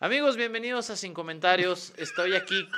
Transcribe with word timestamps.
Amigos, 0.00 0.36
bienvenidos 0.36 0.90
a 0.90 0.96
Sin 0.96 1.12
Comentarios. 1.12 1.92
Estoy 1.96 2.36
aquí. 2.36 2.68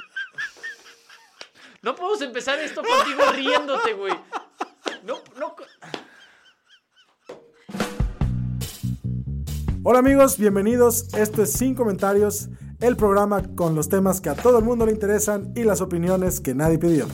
No 1.82 1.94
podemos 1.94 2.22
empezar 2.22 2.58
esto 2.60 2.82
contigo 2.82 3.30
riéndote, 3.34 3.92
güey. 3.92 4.14
No, 5.04 5.18
no. 5.38 5.54
Hola 9.82 9.98
amigos, 9.98 10.38
bienvenidos. 10.38 11.12
Esto 11.12 11.42
es 11.42 11.52
Sin 11.52 11.74
Comentarios, 11.74 12.48
el 12.80 12.96
programa 12.96 13.42
con 13.54 13.74
los 13.74 13.90
temas 13.90 14.22
que 14.22 14.30
a 14.30 14.34
todo 14.34 14.58
el 14.58 14.64
mundo 14.64 14.86
le 14.86 14.92
interesan 14.92 15.52
y 15.54 15.64
las 15.64 15.82
opiniones 15.82 16.40
que 16.40 16.54
nadie 16.54 16.78
pidió. 16.78 17.06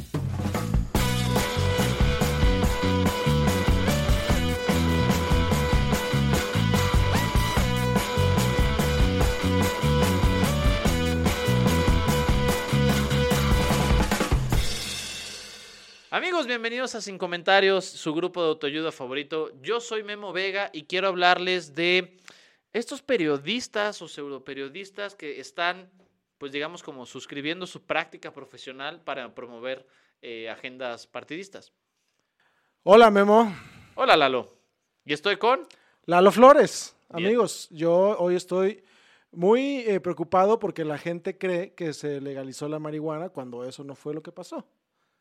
Amigos, 16.17 16.47
bienvenidos 16.47 16.95
a 16.95 17.03
Sin 17.03 17.19
Comentarios, 17.19 17.85
su 17.85 18.15
grupo 18.15 18.43
de 18.43 18.49
autoayuda 18.49 18.91
favorito. 18.91 19.51
Yo 19.61 19.81
soy 19.81 20.03
Memo 20.03 20.33
Vega 20.33 20.71
y 20.73 20.85
quiero 20.85 21.09
hablarles 21.09 21.75
de 21.75 22.17
estos 22.73 23.03
periodistas 23.03 24.01
o 24.01 24.09
pseudoperiodistas 24.09 25.15
que 25.15 25.41
están, 25.41 25.91
pues 26.39 26.53
digamos, 26.53 26.83
como 26.83 27.05
suscribiendo 27.05 27.67
su 27.67 27.83
práctica 27.83 28.33
profesional 28.33 29.03
para 29.03 29.35
promover 29.35 29.87
eh, 30.23 30.49
agendas 30.49 31.07
partidistas. 31.07 31.75
Hola 32.83 33.11
Memo. 33.11 33.55
Hola 33.95 34.17
Lalo. 34.17 34.57
Y 35.05 35.13
estoy 35.13 35.37
con... 35.37 35.69
Lalo 36.07 36.33
Flores. 36.33 36.97
Bien. 37.11 37.27
Amigos, 37.27 37.69
yo 37.69 38.17
hoy 38.19 38.37
estoy 38.37 38.83
muy 39.33 39.81
eh, 39.81 40.01
preocupado 40.01 40.59
porque 40.59 40.83
la 40.87 40.97
gente 40.97 41.37
cree 41.37 41.75
que 41.75 41.93
se 41.93 42.23
legalizó 42.23 42.71
la 42.71 42.79
marihuana 42.79 43.29
cuando 43.29 43.65
eso 43.65 43.85
no 43.85 43.95
fue 43.95 44.15
lo 44.15 44.23
que 44.23 44.33
pasó. 44.33 44.67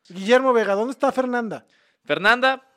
Guillermo 0.09 0.53
Vega, 0.53 0.75
¿dónde 0.75 0.91
está 0.91 1.11
Fernanda? 1.11 1.65
Fernanda 2.03 2.67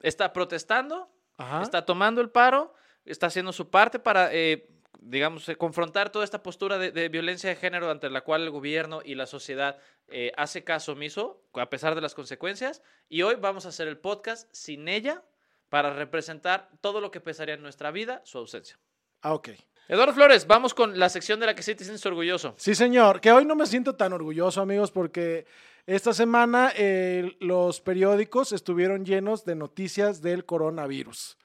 está 0.00 0.32
protestando, 0.32 1.10
Ajá. 1.36 1.62
está 1.62 1.84
tomando 1.84 2.20
el 2.20 2.30
paro, 2.30 2.74
está 3.04 3.26
haciendo 3.26 3.52
su 3.52 3.70
parte 3.70 3.98
para, 3.98 4.32
eh, 4.32 4.68
digamos, 4.98 5.48
eh, 5.48 5.56
confrontar 5.56 6.10
toda 6.10 6.24
esta 6.24 6.42
postura 6.42 6.78
de, 6.78 6.90
de 6.90 7.08
violencia 7.08 7.50
de 7.50 7.56
género 7.56 7.90
ante 7.90 8.10
la 8.10 8.22
cual 8.22 8.42
el 8.42 8.50
gobierno 8.50 9.00
y 9.04 9.14
la 9.14 9.26
sociedad 9.26 9.78
eh, 10.08 10.32
hace 10.36 10.64
caso 10.64 10.92
omiso, 10.92 11.44
a 11.54 11.70
pesar 11.70 11.94
de 11.94 12.00
las 12.00 12.14
consecuencias. 12.14 12.82
Y 13.08 13.22
hoy 13.22 13.36
vamos 13.36 13.66
a 13.66 13.68
hacer 13.68 13.86
el 13.86 13.98
podcast 13.98 14.48
sin 14.52 14.88
ella 14.88 15.22
para 15.68 15.92
representar 15.94 16.68
todo 16.80 17.00
lo 17.00 17.12
que 17.12 17.20
pesaría 17.20 17.54
en 17.54 17.62
nuestra 17.62 17.92
vida, 17.92 18.22
su 18.24 18.38
ausencia. 18.38 18.76
Ah, 19.22 19.34
ok. 19.34 19.50
Eduardo 19.86 20.14
Flores, 20.14 20.46
vamos 20.46 20.74
con 20.74 20.98
la 20.98 21.08
sección 21.08 21.38
de 21.40 21.46
la 21.46 21.54
que 21.54 21.62
sí 21.62 21.74
te 21.74 21.84
sientes 21.84 22.04
orgulloso. 22.06 22.54
Sí, 22.58 22.74
señor. 22.74 23.20
Que 23.20 23.32
hoy 23.32 23.44
no 23.44 23.54
me 23.54 23.66
siento 23.66 23.94
tan 23.96 24.12
orgulloso, 24.12 24.60
amigos, 24.60 24.90
porque 24.90 25.46
esta 25.90 26.12
semana 26.12 26.72
eh, 26.76 27.36
los 27.40 27.80
periódicos 27.80 28.52
estuvieron 28.52 29.04
llenos 29.04 29.44
de 29.44 29.56
noticias 29.56 30.22
del 30.22 30.44
coronavirus. 30.44 31.36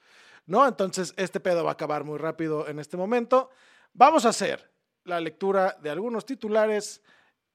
¿No? 0.46 0.68
Entonces, 0.68 1.12
este 1.16 1.40
pedo 1.40 1.64
va 1.64 1.70
a 1.70 1.72
acabar 1.72 2.04
muy 2.04 2.16
rápido 2.18 2.68
en 2.68 2.78
este 2.78 2.96
momento. 2.96 3.50
Vamos 3.92 4.24
a 4.24 4.28
hacer 4.28 4.70
la 5.02 5.20
lectura 5.20 5.76
de 5.82 5.90
algunos 5.90 6.24
titulares 6.24 7.02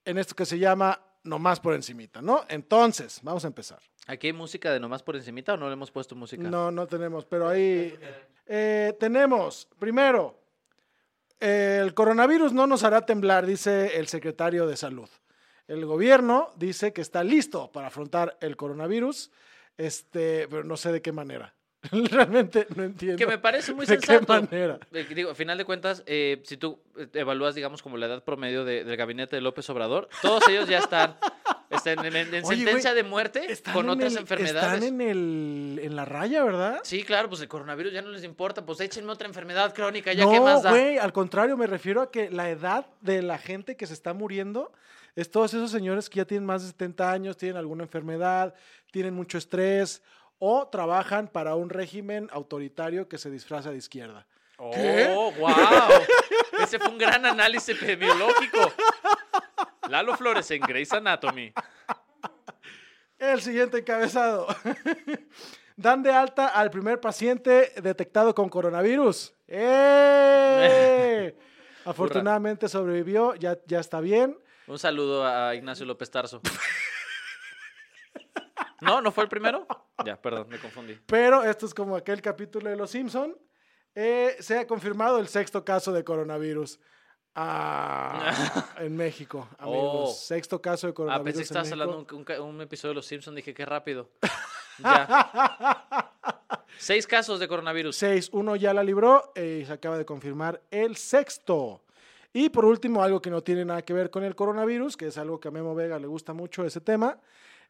en 0.03 0.17
esto 0.17 0.35
que 0.35 0.45
se 0.45 0.59
llama 0.59 1.01
Nomás 1.23 1.61
por 1.61 1.75
encimita, 1.75 2.21
¿no? 2.21 2.43
Entonces, 2.49 3.21
vamos 3.23 3.45
a 3.45 3.47
empezar. 3.47 3.79
¿Aquí 4.07 4.27
hay 4.27 4.33
música 4.33 4.73
de 4.73 4.81
nomás 4.81 5.01
por 5.01 5.15
encimita 5.15 5.53
o 5.53 5.57
no 5.57 5.67
le 5.67 5.73
hemos 5.73 5.91
puesto 5.91 6.13
música? 6.13 6.43
No, 6.43 6.71
no 6.71 6.87
tenemos, 6.87 7.23
pero 7.23 7.47
ahí 7.47 7.97
eh, 8.47 8.97
tenemos, 8.99 9.69
primero, 9.79 10.37
el 11.39 11.93
coronavirus 11.93 12.51
no 12.51 12.67
nos 12.67 12.83
hará 12.83 13.05
temblar, 13.05 13.45
dice 13.45 13.97
el 13.97 14.07
secretario 14.09 14.67
de 14.67 14.75
Salud. 14.75 15.07
El 15.71 15.85
gobierno 15.85 16.49
dice 16.57 16.91
que 16.91 16.99
está 17.01 17.23
listo 17.23 17.71
para 17.71 17.87
afrontar 17.87 18.37
el 18.41 18.57
coronavirus, 18.57 19.31
este, 19.77 20.47
pero 20.49 20.63
no 20.63 20.75
sé 20.75 20.91
de 20.91 21.01
qué 21.01 21.11
manera. 21.13 21.53
Realmente 21.91 22.67
no 22.75 22.83
entiendo. 22.83 23.17
Que 23.17 23.25
me 23.25 23.37
parece 23.37 23.73
muy 23.73 23.85
¿De 23.87 23.93
sensato. 23.99 24.25
qué 24.25 24.33
manera? 24.33 24.79
Digo, 25.15 25.31
a 25.31 25.35
final 25.35 25.57
de 25.57 25.65
cuentas, 25.65 26.03
eh, 26.05 26.41
si 26.43 26.57
tú 26.57 26.79
eh, 26.97 27.07
evalúas, 27.13 27.55
digamos, 27.55 27.81
como 27.81 27.97
la 27.97 28.05
edad 28.07 28.23
promedio 28.23 28.65
de- 28.65 28.83
del 28.83 28.97
gabinete 28.97 29.37
de 29.37 29.41
López 29.41 29.67
Obrador, 29.69 30.09
todos 30.21 30.47
ellos 30.49 30.67
ya 30.67 30.77
están, 30.79 31.15
están 31.71 32.05
en, 32.05 32.15
en- 32.17 32.35
en 32.35 32.45
Oye, 32.45 32.57
sentencia 32.57 32.93
de 32.93 33.03
muerte 33.03 33.47
con 33.73 33.85
en 33.85 33.89
otras 33.91 34.13
el- 34.13 34.19
enfermedades. 34.19 34.73
Están 34.83 34.83
en, 34.83 35.01
el, 35.01 35.79
en 35.81 35.95
la 35.95 36.03
raya, 36.05 36.43
¿verdad? 36.43 36.81
Sí, 36.83 37.03
claro, 37.03 37.29
pues 37.29 37.39
el 37.41 37.47
coronavirus 37.47 37.93
ya 37.93 38.01
no 38.01 38.09
les 38.09 38.25
importa, 38.25 38.63
pues 38.65 38.79
échenme 38.81 39.11
otra 39.11 39.27
enfermedad 39.27 39.73
crónica, 39.73 40.11
ya 40.13 40.25
no, 40.25 40.31
qué 40.31 40.39
más 40.41 40.61
da. 40.63 40.69
güey, 40.69 40.97
al 40.99 41.13
contrario, 41.13 41.55
me 41.57 41.65
refiero 41.65 42.01
a 42.01 42.11
que 42.11 42.29
la 42.29 42.49
edad 42.49 42.85
de 42.99 43.21
la 43.23 43.37
gente 43.39 43.75
que 43.77 43.87
se 43.87 43.93
está 43.93 44.13
muriendo 44.13 44.71
es 45.15 45.29
todos 45.29 45.53
esos 45.53 45.71
señores 45.71 46.09
que 46.09 46.17
ya 46.17 46.25
tienen 46.25 46.45
más 46.45 46.61
de 46.61 46.69
70 46.69 47.11
años, 47.11 47.37
tienen 47.37 47.57
alguna 47.57 47.83
enfermedad, 47.83 48.53
tienen 48.91 49.13
mucho 49.13 49.37
estrés 49.37 50.01
o 50.39 50.67
trabajan 50.67 51.27
para 51.27 51.55
un 51.55 51.69
régimen 51.69 52.29
autoritario 52.31 53.07
que 53.07 53.17
se 53.17 53.29
disfraza 53.29 53.71
de 53.71 53.77
izquierda. 53.77 54.25
¿Qué? 54.73 55.13
¡Oh, 55.15 55.31
wow! 55.39 55.49
Ese 56.61 56.79
fue 56.79 56.89
un 56.89 56.97
gran 56.97 57.25
análisis 57.25 57.69
epidemiológico. 57.69 58.71
Lalo 59.89 60.15
Flores 60.15 60.49
en 60.51 60.61
Grey's 60.61 60.93
Anatomy. 60.93 61.53
El 63.17 63.41
siguiente 63.41 63.79
encabezado. 63.79 64.47
Dan 65.75 66.03
de 66.03 66.11
alta 66.11 66.47
al 66.47 66.69
primer 66.69 66.99
paciente 66.99 67.71
detectado 67.81 68.35
con 68.35 68.49
coronavirus. 68.49 69.33
¡Eh! 69.47 71.35
Afortunadamente 71.85 72.67
sobrevivió, 72.67 73.35
ya, 73.35 73.57
ya 73.65 73.79
está 73.79 73.99
bien. 73.99 74.37
Un 74.67 74.79
saludo 74.79 75.25
a 75.25 75.53
Ignacio 75.55 75.85
López 75.85 76.09
Tarso. 76.11 76.41
¿No? 78.81 79.01
¿No 79.01 79.11
fue 79.11 79.23
el 79.23 79.29
primero? 79.29 79.67
Ya, 80.05 80.19
perdón, 80.19 80.47
me 80.49 80.57
confundí. 80.59 80.95
Pero 81.05 81.43
esto 81.43 81.65
es 81.65 81.73
como 81.73 81.95
aquel 81.95 82.21
capítulo 82.21 82.69
de 82.69 82.75
Los 82.75 82.91
Simpson. 82.91 83.37
Eh, 83.93 84.35
se 84.39 84.57
ha 84.57 84.65
confirmado 84.65 85.19
el 85.19 85.27
sexto 85.27 85.63
caso 85.65 85.91
de 85.91 86.03
coronavirus 86.03 86.79
ah, 87.35 88.73
en 88.79 88.95
México, 88.95 89.47
amigos. 89.59 90.09
Oh. 90.09 90.13
Sexto 90.13 90.61
caso 90.61 90.87
de 90.87 90.91
Ah, 90.91 90.95
coronavirus. 90.95 91.23
pensé 91.25 91.37
que 91.37 91.41
en 91.41 91.43
estabas 91.65 91.71
hablando 91.71 92.03
de 92.25 92.39
un, 92.39 92.55
un 92.55 92.61
episodio 92.61 92.89
de 92.91 92.95
Los 92.95 93.05
Simpsons. 93.05 93.35
Dije, 93.35 93.53
qué 93.53 93.65
rápido. 93.65 94.09
Ya. 94.79 96.15
Seis 96.79 97.05
casos 97.05 97.39
de 97.39 97.47
coronavirus. 97.47 97.95
Seis, 97.95 98.29
uno 98.31 98.55
ya 98.55 98.73
la 98.73 98.83
libró 98.83 99.31
eh, 99.35 99.59
y 99.61 99.65
se 99.67 99.73
acaba 99.73 99.95
de 99.95 100.05
confirmar 100.05 100.59
el 100.71 100.95
sexto. 100.95 101.83
Y 102.33 102.49
por 102.49 102.65
último, 102.65 103.03
algo 103.03 103.21
que 103.21 103.29
no 103.29 103.41
tiene 103.41 103.65
nada 103.65 103.81
que 103.81 103.93
ver 103.93 104.09
con 104.09 104.23
el 104.23 104.35
coronavirus, 104.35 104.95
que 104.95 105.07
es 105.07 105.17
algo 105.17 105.39
que 105.39 105.49
a 105.49 105.51
Memo 105.51 105.75
Vega 105.75 105.99
le 105.99 106.07
gusta 106.07 106.33
mucho 106.33 106.65
ese 106.65 106.79
tema. 106.81 107.19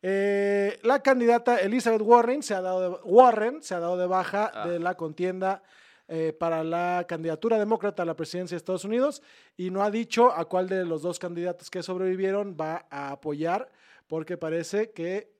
eh, 0.03 0.79
la 0.83 1.01
candidata 1.03 1.59
Elizabeth 1.59 2.01
Warren 2.01 2.41
se 2.43 2.53
ha 2.55 2.61
dado 2.61 2.81
de, 2.81 2.97
Warren 3.03 3.61
se 3.61 3.75
ha 3.75 3.79
dado 3.79 3.97
de 3.97 4.07
baja 4.07 4.49
Ah. 4.53 4.67
de 4.67 4.79
la 4.79 4.95
contienda 4.95 5.61
eh, 6.07 6.33
para 6.33 6.63
la 6.63 7.05
candidatura 7.07 7.57
demócrata 7.59 8.01
a 8.03 8.05
la 8.05 8.15
presidencia 8.15 8.55
de 8.55 8.57
Estados 8.57 8.83
Unidos 8.83 9.21
y 9.57 9.69
no 9.69 9.83
ha 9.83 9.91
dicho 9.91 10.31
a 10.31 10.45
cuál 10.45 10.67
de 10.67 10.85
los 10.85 11.03
dos 11.03 11.19
candidatos 11.19 11.69
que 11.69 11.83
sobrevivieron 11.83 12.57
va 12.59 12.85
a 12.89 13.11
apoyar 13.11 13.69
porque 14.07 14.37
parece 14.37 14.91
que 14.91 15.31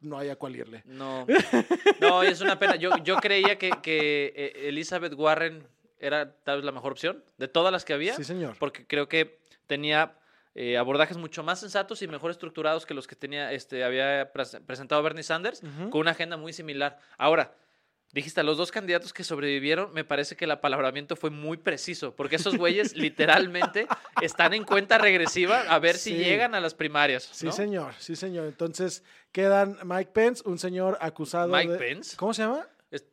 no 0.00 0.16
hay 0.18 0.30
a 0.30 0.36
cuál 0.36 0.56
irle. 0.56 0.82
No. 0.86 1.26
No, 2.00 2.22
es 2.22 2.40
una 2.40 2.58
pena. 2.58 2.76
Yo, 2.76 2.96
yo 3.04 3.16
creía 3.16 3.58
que, 3.58 3.70
que 3.82 4.32
eh, 4.34 4.68
Elizabeth 4.68 5.12
Warren 5.14 5.66
era 6.02 6.34
tal 6.44 6.56
vez 6.58 6.64
la 6.64 6.72
mejor 6.72 6.92
opción 6.92 7.24
de 7.38 7.48
todas 7.48 7.72
las 7.72 7.84
que 7.84 7.92
había. 7.94 8.14
Sí, 8.16 8.24
señor. 8.24 8.56
Porque 8.58 8.86
creo 8.86 9.08
que 9.08 9.40
tenía 9.66 10.18
eh, 10.54 10.76
abordajes 10.76 11.16
mucho 11.16 11.42
más 11.42 11.60
sensatos 11.60 12.02
y 12.02 12.08
mejor 12.08 12.30
estructurados 12.30 12.84
que 12.84 12.92
los 12.94 13.06
que 13.06 13.16
tenía, 13.16 13.52
este, 13.52 13.84
había 13.84 14.32
pres- 14.32 14.60
presentado 14.66 15.02
Bernie 15.02 15.22
Sanders, 15.22 15.60
con 15.90 16.00
una 16.02 16.10
agenda 16.10 16.36
muy 16.36 16.52
similar. 16.52 16.98
Ahora, 17.16 17.54
dijiste 18.12 18.40
a 18.40 18.42
los 18.44 18.58
dos 18.58 18.70
candidatos 18.70 19.14
que 19.14 19.24
sobrevivieron, 19.24 19.94
me 19.94 20.04
parece 20.04 20.36
que 20.36 20.44
el 20.44 20.50
apalabramiento 20.50 21.16
fue 21.16 21.30
muy 21.30 21.56
preciso, 21.56 22.14
porque 22.14 22.36
esos 22.36 22.58
güeyes 22.58 22.94
literalmente 22.96 23.86
están 24.20 24.52
en 24.52 24.64
cuenta 24.64 24.98
regresiva 24.98 25.62
a 25.62 25.78
ver 25.78 25.96
si 25.96 26.14
llegan 26.16 26.54
a 26.54 26.60
las 26.60 26.74
primarias. 26.74 27.26
Sí, 27.32 27.50
señor, 27.52 27.94
sí, 27.98 28.14
señor. 28.14 28.44
Entonces 28.48 29.02
quedan 29.32 29.78
Mike 29.84 30.10
Pence, 30.12 30.42
un 30.44 30.58
señor 30.58 30.98
acusado 31.00 31.48
Mike 31.48 31.72
de... 31.72 31.78
Pence. 31.78 32.16
¿Cómo 32.18 32.34
se 32.34 32.42
llama? 32.42 32.66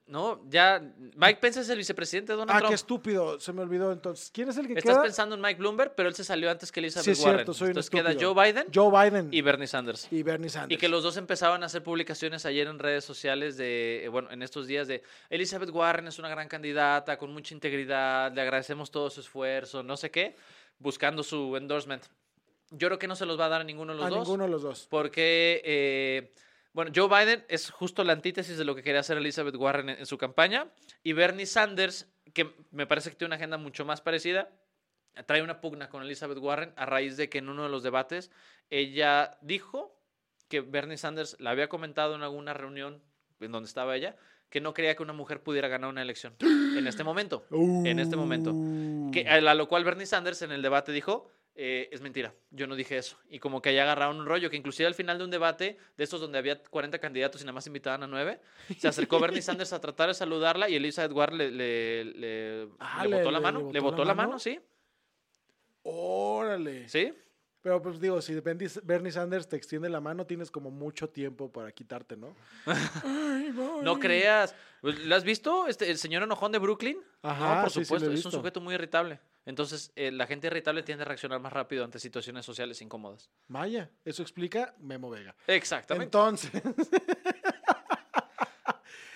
No, 0.07 0.41
ya. 0.49 0.81
Mike 1.15 1.39
Pence 1.39 1.61
es 1.61 1.69
el 1.69 1.77
vicepresidente 1.77 2.33
de 2.33 2.37
Donald 2.37 2.51
Ah, 2.57 2.59
qué 2.59 2.65
Trump. 2.67 2.73
estúpido, 2.75 3.39
se 3.39 3.53
me 3.53 3.61
olvidó 3.61 3.91
entonces. 3.93 4.29
¿Quién 4.33 4.49
es 4.49 4.57
el 4.57 4.67
que 4.67 4.73
Estás 4.73 4.95
queda? 4.95 5.03
pensando 5.03 5.35
en 5.35 5.41
Mike 5.41 5.59
Bloomberg, 5.59 5.93
pero 5.95 6.09
él 6.09 6.15
se 6.15 6.23
salió 6.25 6.51
antes 6.51 6.71
que 6.71 6.79
Elizabeth 6.81 7.05
Sí, 7.05 7.11
es 7.11 7.19
Warren. 7.19 7.37
cierto, 7.37 7.53
soy 7.53 7.65
un 7.65 7.69
Entonces 7.69 7.89
queda 7.89 8.09
estúpido. 8.09 8.33
Joe 8.33 8.51
Biden 8.51 8.65
Joe 8.73 9.09
Biden 9.09 9.29
y 9.31 9.41
Bernie 9.41 9.67
Sanders. 9.67 10.07
y 10.11 10.21
Bernie 10.23 10.49
Sanders. 10.49 10.73
Y 10.75 10.77
que 10.77 10.89
los 10.89 11.03
dos 11.03 11.15
empezaban 11.17 11.63
a 11.63 11.67
hacer 11.67 11.81
publicaciones 11.83 12.45
ayer 12.45 12.67
en 12.67 12.77
redes 12.79 13.05
sociales 13.05 13.55
de, 13.55 14.03
eh, 14.03 14.07
bueno, 14.09 14.29
en 14.31 14.41
estos 14.41 14.67
días 14.67 14.87
de 14.87 15.01
Elizabeth 15.29 15.69
Warren 15.69 16.07
es 16.07 16.19
una 16.19 16.27
gran 16.29 16.47
candidata, 16.49 17.17
con 17.17 17.31
mucha 17.31 17.53
integridad, 17.53 18.33
le 18.33 18.41
agradecemos 18.41 18.91
todo 18.91 19.09
su 19.09 19.21
esfuerzo, 19.21 19.81
no 19.83 19.95
sé 19.95 20.11
qué, 20.11 20.35
buscando 20.79 21.23
su 21.23 21.55
endorsement. 21.55 22.03
Yo 22.71 22.87
creo 22.89 22.99
que 22.99 23.07
no 23.07 23.15
se 23.15 23.25
los 23.25 23.39
va 23.39 23.45
a 23.45 23.49
dar 23.49 23.61
a 23.61 23.63
ninguno 23.63 23.93
de 23.93 23.97
los 23.99 24.07
a 24.07 24.09
dos. 24.09 24.19
ninguno 24.27 24.43
de 24.43 24.49
los 24.49 24.61
dos. 24.61 24.87
Porque, 24.89 25.61
eh, 25.63 26.33
bueno, 26.74 26.92
Joe 26.95 27.07
Biden 27.07 27.45
es 27.50 27.71
justo 27.71 28.04
la 28.04 28.13
antítesis 28.13 28.57
de 28.57 28.66
lo 28.66 28.75
que 28.75 28.83
quería 28.83 29.00
hacer 29.00 29.18
Elizabeth 29.18 29.56
Warren 29.56 29.89
en, 29.89 30.06
su 30.06 30.18
campaña. 30.18 30.68
Y 31.04 31.13
Bernie 31.13 31.45
Sanders, 31.45 32.07
que 32.33 32.54
me 32.71 32.86
parece 32.86 33.10
que 33.10 33.16
tiene 33.16 33.30
una 33.30 33.36
agenda 33.38 33.57
mucho 33.57 33.86
más 33.86 34.01
parecida, 34.01 34.51
trae 35.25 35.42
una 35.42 35.62
pugna 35.62 35.89
con 35.89 36.04
Elizabeth 36.04 36.38
Warren 36.38 36.74
a 36.75 36.86
raíz 36.86 37.18
de 37.18 37.30
que 37.30 37.39
en 37.39 37.50
uno 37.50 37.63
de 37.63 37.69
los 37.69 37.83
debates 37.83 38.31
ella 38.69 39.38
dijo 39.42 40.00
que 40.48 40.62
Bernie 40.62 40.98
Sanders 40.98 41.38
la 41.39 41.51
había 41.51 41.69
comentado 41.69 42.16
en 42.16 42.24
alguna 42.24 42.54
reunión 42.54 43.01
en 43.39 43.51
donde 43.51 43.68
estaba 43.68 43.95
ella, 43.95 44.16
que 44.50 44.62
no 44.62 44.74
creía 44.74 44.95
que 44.95 45.04
una 45.04 45.13
mujer 45.13 45.42
pudiera 45.42 45.68
ganar 45.68 45.89
una 45.89 46.01
elección 46.01 46.36
en 46.39 46.88
este 46.88 47.04
momento. 47.04 47.45
En 47.51 48.00
este 48.00 48.16
momento. 48.16 48.54
Que, 49.12 49.27
a 49.27 49.54
lo 49.54 49.68
cual 49.68 49.83
Bernie 49.83 50.06
Sanders 50.06 50.42
en 50.42 50.51
el 50.51 50.62
debate 50.62 50.92
dijo, 50.92 51.30
eh, 51.61 51.89
es 51.91 52.00
mentira, 52.00 52.33
yo 52.51 52.67
no 52.67 52.75
dije 52.75 52.97
eso. 52.97 53.17
Y 53.29 53.39
como 53.39 53.61
que 53.61 53.67
ahí 53.69 53.77
agarraron 53.77 54.17
un 54.17 54.25
rollo, 54.25 54.50
que 54.50 54.56
inclusive 54.56 54.88
al 54.88 54.95
final 54.95 55.17
de 55.17 55.25
un 55.25 55.29
debate, 55.29 55.77
de 55.97 56.03
estos 56.06 56.21
donde 56.21 56.38
había 56.38 56.63
40 56.63 57.00
candidatos 57.00 57.41
y 57.41 57.44
nada 57.44 57.51
más 57.53 57.67
invitaban 57.67 58.01
a 58.03 58.07
9, 58.07 58.39
se 58.77 58.88
acercó 58.88 59.19
Bernie 59.19 59.41
Sanders 59.41 59.73
a 59.73 59.81
tratar 59.81 60.07
de 60.07 60.13
saludarla 60.13 60.69
y 60.69 60.75
Elizabeth 60.75 61.11
Warren 61.11 61.38
le, 61.38 61.51
le, 61.51 62.06
le- 62.06 62.67
Ah, 62.79 63.06
le 63.06 63.17
botó 63.17 63.31
la 63.31 63.39
mano. 63.41 63.69
le 63.73 63.79
botó 63.81 64.06
la 64.06 64.13
mano. 64.13 64.39
sí. 64.39 64.57
Órale. 65.83 66.88
Sí. 66.89 67.13
Pero 67.61 67.81
pues 67.81 68.00
digo, 68.00 68.21
si 68.21 68.39
Bernie 68.39 69.11
Sanders 69.11 69.50
te 69.50 69.57
extiende 69.57 69.89
la 69.89 70.00
mano, 70.00 70.25
tienes 70.25 70.50
como 70.50 70.71
mucho 70.71 71.09
tiempo 71.09 71.51
para 71.51 71.71
quitarte, 71.73 72.15
¿no? 72.15 72.33
Ay, 72.65 73.53
No 73.83 74.00
creas. 74.00 74.56
Pues, 74.81 75.00
¿Lo 75.00 75.13
has 75.15 75.25
visto? 75.25 75.67
Este, 75.67 75.89
el 75.91 75.97
señor 75.97 76.23
enojón 76.23 76.53
de 76.53 76.57
Brooklyn. 76.59 76.97
Ajá, 77.21 77.56
no, 77.56 77.61
por 77.63 77.71
sí, 77.71 77.73
sí, 77.73 77.79
lo 77.79 77.81
he 77.81 77.85
supuesto. 78.00 78.11
es 78.19 78.25
un 78.25 78.31
sujeto 78.31 78.61
muy 78.61 78.75
irritable. 78.75 79.19
Entonces, 79.45 79.91
eh, 79.95 80.11
la 80.11 80.27
gente 80.27 80.47
irritable 80.47 80.83
tiende 80.83 81.01
a 81.03 81.06
reaccionar 81.06 81.39
más 81.41 81.51
rápido 81.51 81.83
ante 81.83 82.00
situaciones 82.00 82.45
sociales 82.45 82.81
incómodas. 82.81 83.29
Vaya, 83.47 83.89
eso 84.06 84.21
explica 84.21 84.73
Memo 84.79 85.09
Vega. 85.09 85.35
Exactamente. 85.47 86.06
Entonces, 86.06 86.51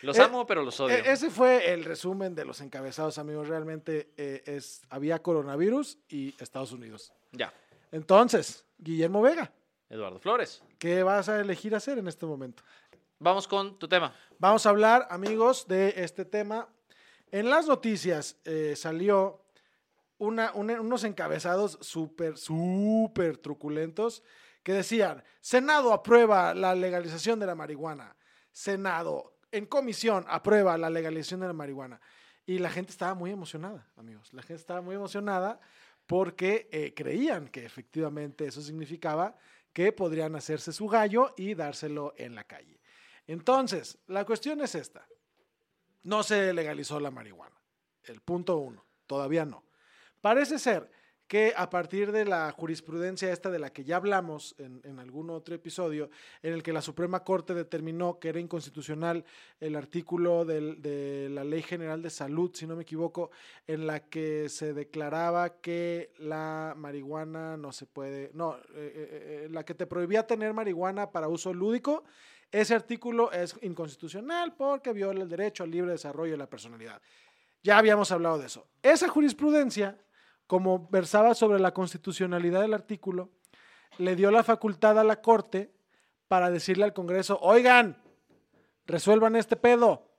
los 0.01 0.17
eh, 0.17 0.21
amo, 0.21 0.45
pero 0.45 0.63
los 0.63 0.79
odio. 0.79 0.95
e- 0.97 1.11
ese 1.11 1.29
fue 1.29 1.71
el 1.71 1.85
resumen 1.85 2.35
de 2.35 2.45
los 2.45 2.61
encabezados, 2.61 3.17
amigos. 3.19 3.47
Realmente 3.47 4.11
eh, 4.17 4.41
es, 4.45 4.81
había 4.89 5.21
coronavirus 5.21 5.99
y 6.09 6.35
Estados 6.39 6.71
Unidos. 6.71 7.13
Ya. 7.31 7.53
Entonces, 7.97 8.65
Guillermo 8.79 9.21
Vega, 9.21 9.51
Eduardo 9.87 10.19
Flores. 10.19 10.63
¿qué 10.79 11.03
vas 11.03 11.29
a 11.29 11.39
elegir 11.39 11.75
hacer 11.75 11.99
en 11.99 12.07
este 12.07 12.25
momento? 12.25 12.63
Vamos 13.19 13.47
con 13.47 13.77
tu 13.77 13.87
tema. 13.87 14.13
Vamos 14.39 14.65
a 14.65 14.69
hablar, 14.71 15.07
amigos, 15.11 15.67
de 15.67 15.93
este 15.97 16.25
tema. 16.25 16.67
En 17.31 17.51
las 17.51 17.67
noticias 17.67 18.35
eh, 18.45 18.73
salió 18.75 19.45
una- 20.17 20.51
una- 20.53 20.81
unos 20.81 21.03
encabezados 21.03 21.77
súper, 21.81 22.37
súper 22.37 23.37
truculentos 23.37 24.23
que 24.63 24.73
decían, 24.73 25.23
Senado 25.39 25.93
aprueba 25.93 26.55
la 26.55 26.73
legalización 26.73 27.39
de 27.39 27.45
la 27.45 27.53
marihuana. 27.53 28.15
Senado, 28.51 29.37
en 29.51 29.67
comisión, 29.67 30.25
aprueba 30.27 30.75
la 30.79 30.89
legalización 30.89 31.41
de 31.41 31.47
la 31.47 31.53
marihuana. 31.53 32.01
Y 32.45 32.57
la 32.57 32.71
gente 32.71 32.91
estaba 32.91 33.13
muy 33.13 33.29
emocionada, 33.29 33.87
amigos. 33.95 34.33
La 34.33 34.41
gente 34.41 34.59
estaba 34.59 34.81
muy 34.81 34.95
emocionada 34.95 35.59
porque 36.07 36.69
eh, 36.71 36.93
creían 36.93 37.47
que 37.47 37.65
efectivamente 37.65 38.45
eso 38.45 38.61
significaba 38.61 39.35
que 39.71 39.91
podrían 39.91 40.35
hacerse 40.35 40.71
su 40.71 40.87
gallo 40.87 41.33
y 41.37 41.55
dárselo 41.55 42.13
en 42.17 42.35
la 42.35 42.43
calle. 42.43 42.79
Entonces, 43.25 43.97
la 44.07 44.25
cuestión 44.25 44.61
es 44.61 44.75
esta. 44.75 45.07
No 46.03 46.21
se 46.23 46.53
legalizó 46.53 46.99
la 46.99 47.11
marihuana. 47.11 47.55
El 48.03 48.21
punto 48.21 48.57
uno. 48.57 48.85
Todavía 49.07 49.45
no. 49.45 49.65
Parece 50.21 50.59
ser 50.59 50.91
que 51.33 51.51
a 51.57 51.67
partir 51.67 52.11
de 52.11 52.25
la 52.25 52.51
jurisprudencia 52.51 53.33
esta 53.33 53.49
de 53.49 53.57
la 53.57 53.73
que 53.73 53.83
ya 53.83 53.95
hablamos 53.95 54.53
en, 54.59 54.99
algún 54.99 55.31
otro 55.31 55.55
episodio, 55.55 56.11
en 56.43 56.53
el 56.53 56.61
que 56.61 56.71
la 56.71 56.83
Suprema 56.83 57.23
Corte 57.23 57.55
determinó 57.55 58.19
que 58.19 58.29
era 58.29 58.39
inconstitucional 58.39 59.25
el 59.59 59.75
artículo 59.75 60.45
de 60.45 61.29
la 61.31 61.43
Ley 61.43 61.63
General 61.63 62.03
de 62.03 62.11
Salud, 62.11 62.51
si 62.53 62.67
no 62.67 62.75
me 62.75 62.83
equivoco, 62.83 63.31
en 63.65 63.87
la 63.87 64.01
que 64.01 64.47
se 64.47 64.75
declaraba 64.75 65.59
que 65.59 66.11
la 66.19 66.75
marihuana 66.77 67.57
no 67.57 67.71
se 67.71 67.87
puede, 67.87 68.29
no, 68.35 68.57
eh, 68.57 68.61
eh, 68.75 69.45
eh, 69.45 69.47
la 69.49 69.65
que 69.65 69.73
te 69.73 69.87
prohibía 69.87 70.27
tener 70.27 70.53
marihuana 70.53 71.09
para 71.09 71.29
uso 71.29 71.51
lúdico, 71.51 72.03
ese 72.51 72.75
artículo 72.75 73.31
es 73.31 73.55
inconstitucional 73.63 74.53
porque 74.55 74.93
viola 74.93 75.23
el 75.23 75.29
derecho 75.29 75.63
al 75.63 75.71
libre 75.71 75.93
desarrollo 75.93 76.33
de 76.33 76.37
la 76.37 76.47
personalidad. 76.47 77.01
Ya 77.63 77.79
habíamos 77.79 78.11
hablado 78.11 78.37
de 78.37 78.45
eso. 78.45 78.67
Esa 78.83 79.07
jurisprudencia, 79.07 79.97
como 80.47 80.87
versaba 80.89 81.33
sobre 81.35 81.59
la 81.59 81.73
constitucionalidad 81.73 82.61
del 82.61 82.73
artículo, 82.73 83.31
le 83.97 84.15
dio 84.15 84.31
la 84.31 84.43
facultad 84.43 84.97
a 84.99 85.03
la 85.03 85.21
Corte 85.21 85.73
para 86.27 86.49
decirle 86.51 86.83
al 86.83 86.93
Congreso, 86.93 87.39
oigan, 87.41 88.01
resuelvan 88.85 89.35
este 89.35 89.55
pedo. 89.55 90.09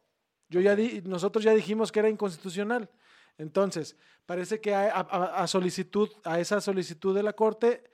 Yo 0.48 0.60
ya 0.60 0.76
nosotros 1.04 1.44
ya 1.44 1.52
dijimos 1.52 1.90
que 1.90 2.00
era 2.00 2.08
inconstitucional. 2.08 2.90
Entonces, 3.36 3.96
parece 4.26 4.60
que 4.60 4.74
a, 4.74 4.90
a- 4.92 5.42
a 5.42 5.46
solicitud, 5.46 6.08
a 6.24 6.38
esa 6.38 6.60
solicitud 6.60 7.14
de 7.14 7.22
la 7.24 7.32
Corte, 7.32 7.84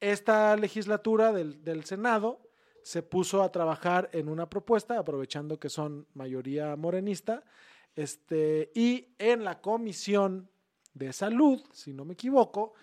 esta 0.00 0.56
legislatura 0.56 1.32
del, 1.32 1.62
del 1.62 1.84
Senado 1.84 2.40
se 2.82 3.02
puso 3.04 3.42
a 3.44 3.52
trabajar 3.52 4.10
en 4.12 4.28
una 4.28 4.50
propuesta, 4.50 4.98
aprovechando 4.98 5.60
que 5.60 5.68
son 5.68 6.08
mayoría 6.14 6.74
morenista, 6.74 7.44
este, 7.94 8.72
y 8.74 9.14
en 9.18 9.44
la 9.44 9.60
Comisión 9.60 10.50
de 10.94 11.12
Salud, 11.12 11.62
si 11.72 11.92
no 11.92 12.04
me 12.04 12.14
equivoco, 12.14 12.74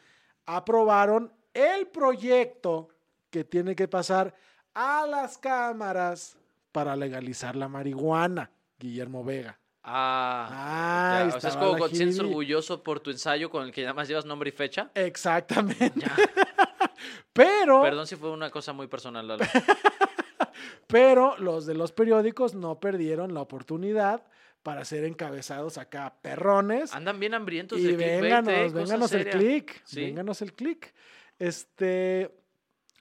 aprobaron 0.45 1.31
el 1.53 1.87
proyecto 1.87 2.89
que 3.29 3.43
tiene 3.43 3.75
que 3.75 3.87
pasar 3.87 4.33
a 4.73 5.05
las 5.05 5.37
cámaras 5.37 6.37
para 6.71 6.95
legalizar 6.95 7.55
la 7.55 7.67
marihuana, 7.67 8.51
Guillermo 8.79 9.23
Vega. 9.23 9.59
Ah. 9.83 11.19
Ahí 11.19 11.29
ya, 11.29 11.37
o 11.37 11.39
sea, 11.39 11.49
es 11.49 11.55
como 11.55 11.77
sientes 11.87 11.97
jiribilla. 11.97 12.23
orgulloso 12.23 12.83
por 12.83 12.99
tu 12.99 13.11
ensayo 13.11 13.49
con 13.49 13.63
el 13.65 13.71
que 13.71 13.81
nada 13.81 13.93
más 13.93 14.07
llevas 14.07 14.25
nombre 14.25 14.49
y 14.49 14.51
fecha. 14.51 14.91
Exactamente. 14.93 16.05
pero, 17.33 17.81
Perdón 17.81 18.07
si 18.07 18.15
fue 18.15 18.31
una 18.31 18.49
cosa 18.49 18.73
muy 18.73 18.87
personal, 18.87 19.27
Lalo. 19.27 19.45
pero 20.87 21.37
los 21.37 21.65
de 21.65 21.75
los 21.75 21.91
periódicos 21.91 22.53
no 22.53 22.79
perdieron 22.79 23.33
la 23.33 23.41
oportunidad 23.41 24.23
para 24.63 24.83
ser 24.85 25.05
encabezados 25.05 25.77
acá 25.77 26.15
perrones. 26.21 26.93
Andan 26.93 27.19
bien 27.19 27.33
hambrientos 27.33 27.79
y 27.79 27.83
de 27.83 27.89
clickbait, 27.95 28.21
vénganos, 28.21 28.53
eh, 28.53 28.69
vénganos 28.75 29.11
el 29.13 29.29
click. 29.29 29.81
Sí. 29.85 30.01
Vénganos 30.01 30.41
el 30.41 30.53
click. 30.53 30.93
Este. 31.37 32.29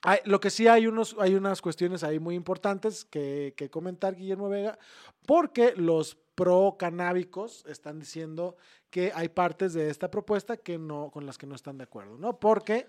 hay- 0.03 0.21
lo 0.25 0.39
que 0.39 0.51
sí 0.51 0.69
hay, 0.69 0.87
unos, 0.87 1.17
hay 1.19 1.35
unas 1.35 1.61
cuestiones 1.61 2.05
ahí 2.05 2.21
muy 2.21 2.37
importantes 2.37 3.05
que, 3.05 3.55
que 3.57 3.69
comentar, 3.69 4.15
Guillermo 4.15 4.49
Vega, 4.49 4.79
porque 5.27 5.75
los 5.77 6.17
pro 6.37 6.77
canábicos 6.79 7.65
están 7.67 7.99
diciendo 7.99 8.57
que 8.91 9.11
hay 9.13 9.29
partes 9.29 9.75
de 9.75 9.91
esta 9.91 10.09
propuesta 10.09 10.57
que 10.57 10.79
no, 10.79 11.11
con 11.11 11.27
las 11.27 11.37
que 11.37 11.49
no 11.49 11.57
están 11.57 11.79
de 11.79 11.85
acuerdo, 11.85 12.17
¿no? 12.17 12.39
Porque 12.39 12.87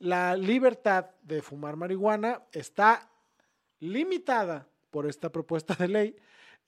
la 0.00 0.36
libertad 0.36 1.06
de 1.22 1.42
fumar 1.42 1.76
marihuana 1.76 2.42
está 2.52 3.08
limitada 3.78 4.66
por 4.90 5.06
esta 5.06 5.30
propuesta 5.30 5.74
de 5.74 5.88
ley, 5.88 6.16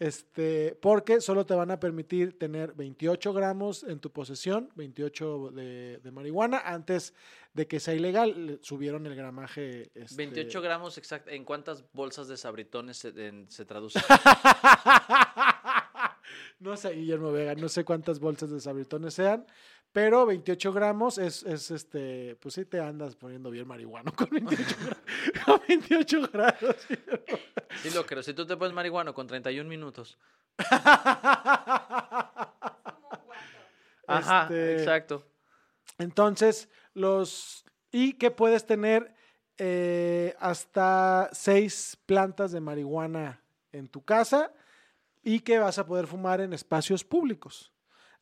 este, 0.00 0.76
porque 0.82 1.20
solo 1.20 1.46
te 1.46 1.54
van 1.54 1.70
a 1.70 1.78
permitir 1.78 2.36
tener 2.38 2.72
28 2.72 3.32
gramos 3.32 3.84
en 3.84 4.00
tu 4.00 4.10
posesión, 4.10 4.70
28 4.74 5.50
de, 5.52 5.98
de 5.98 6.10
marihuana, 6.10 6.58
antes 6.64 7.14
de 7.54 7.66
que 7.68 7.78
sea 7.80 7.94
ilegal, 7.94 8.46
le 8.46 8.58
subieron 8.62 9.06
el 9.06 9.14
gramaje. 9.14 9.90
este, 9.94 10.16
28 10.16 10.60
gramos 10.62 10.98
exacto. 10.98 11.30
¿En 11.30 11.44
cuántas 11.44 11.84
bolsas 11.92 12.26
de 12.28 12.36
sabritones 12.36 12.96
se, 12.96 13.08
en- 13.26 13.48
se 13.50 13.64
traduce? 13.64 14.00
no 16.60 16.76
sé, 16.76 16.90
Guillermo 16.92 17.32
Vega, 17.32 17.54
no 17.54 17.68
sé 17.68 17.84
cuántas 17.84 18.20
bolsas 18.20 18.50
de 18.50 18.60
sabritones 18.60 19.14
sean, 19.14 19.46
pero 19.92 20.24
28 20.26 20.72
gramos 20.72 21.18
es, 21.18 21.42
es 21.42 21.70
este, 21.70 22.36
pues 22.40 22.54
sí 22.54 22.64
te 22.64 22.80
andas 22.80 23.16
poniendo 23.16 23.50
bien 23.50 23.66
marihuano 23.66 24.12
con 24.12 24.28
28, 24.30 24.62
gra- 24.76 25.44
con 25.44 25.60
28 25.68 26.28
grados. 26.32 26.76
Sí, 27.82 27.90
lo 27.94 28.04
creo. 28.04 28.22
Si 28.22 28.34
tú 28.34 28.44
te 28.46 28.56
pones 28.56 28.74
marihuano 28.74 29.14
con 29.14 29.26
31 29.28 29.68
minutos. 29.68 30.18
Ajá, 34.06 34.42
Este, 34.42 34.78
exacto. 34.78 35.24
Entonces, 35.98 36.68
los. 36.94 37.64
Y 37.92 38.14
que 38.14 38.30
puedes 38.30 38.66
tener 38.66 39.14
eh, 39.58 40.34
hasta 40.40 41.28
seis 41.32 41.96
plantas 42.06 42.52
de 42.52 42.60
marihuana 42.60 43.40
en 43.72 43.88
tu 43.88 44.02
casa. 44.04 44.52
y 45.22 45.40
que 45.40 45.58
vas 45.58 45.78
a 45.78 45.84
poder 45.86 46.06
fumar 46.06 46.40
en 46.40 46.52
espacios 46.54 47.04
públicos. 47.04 47.72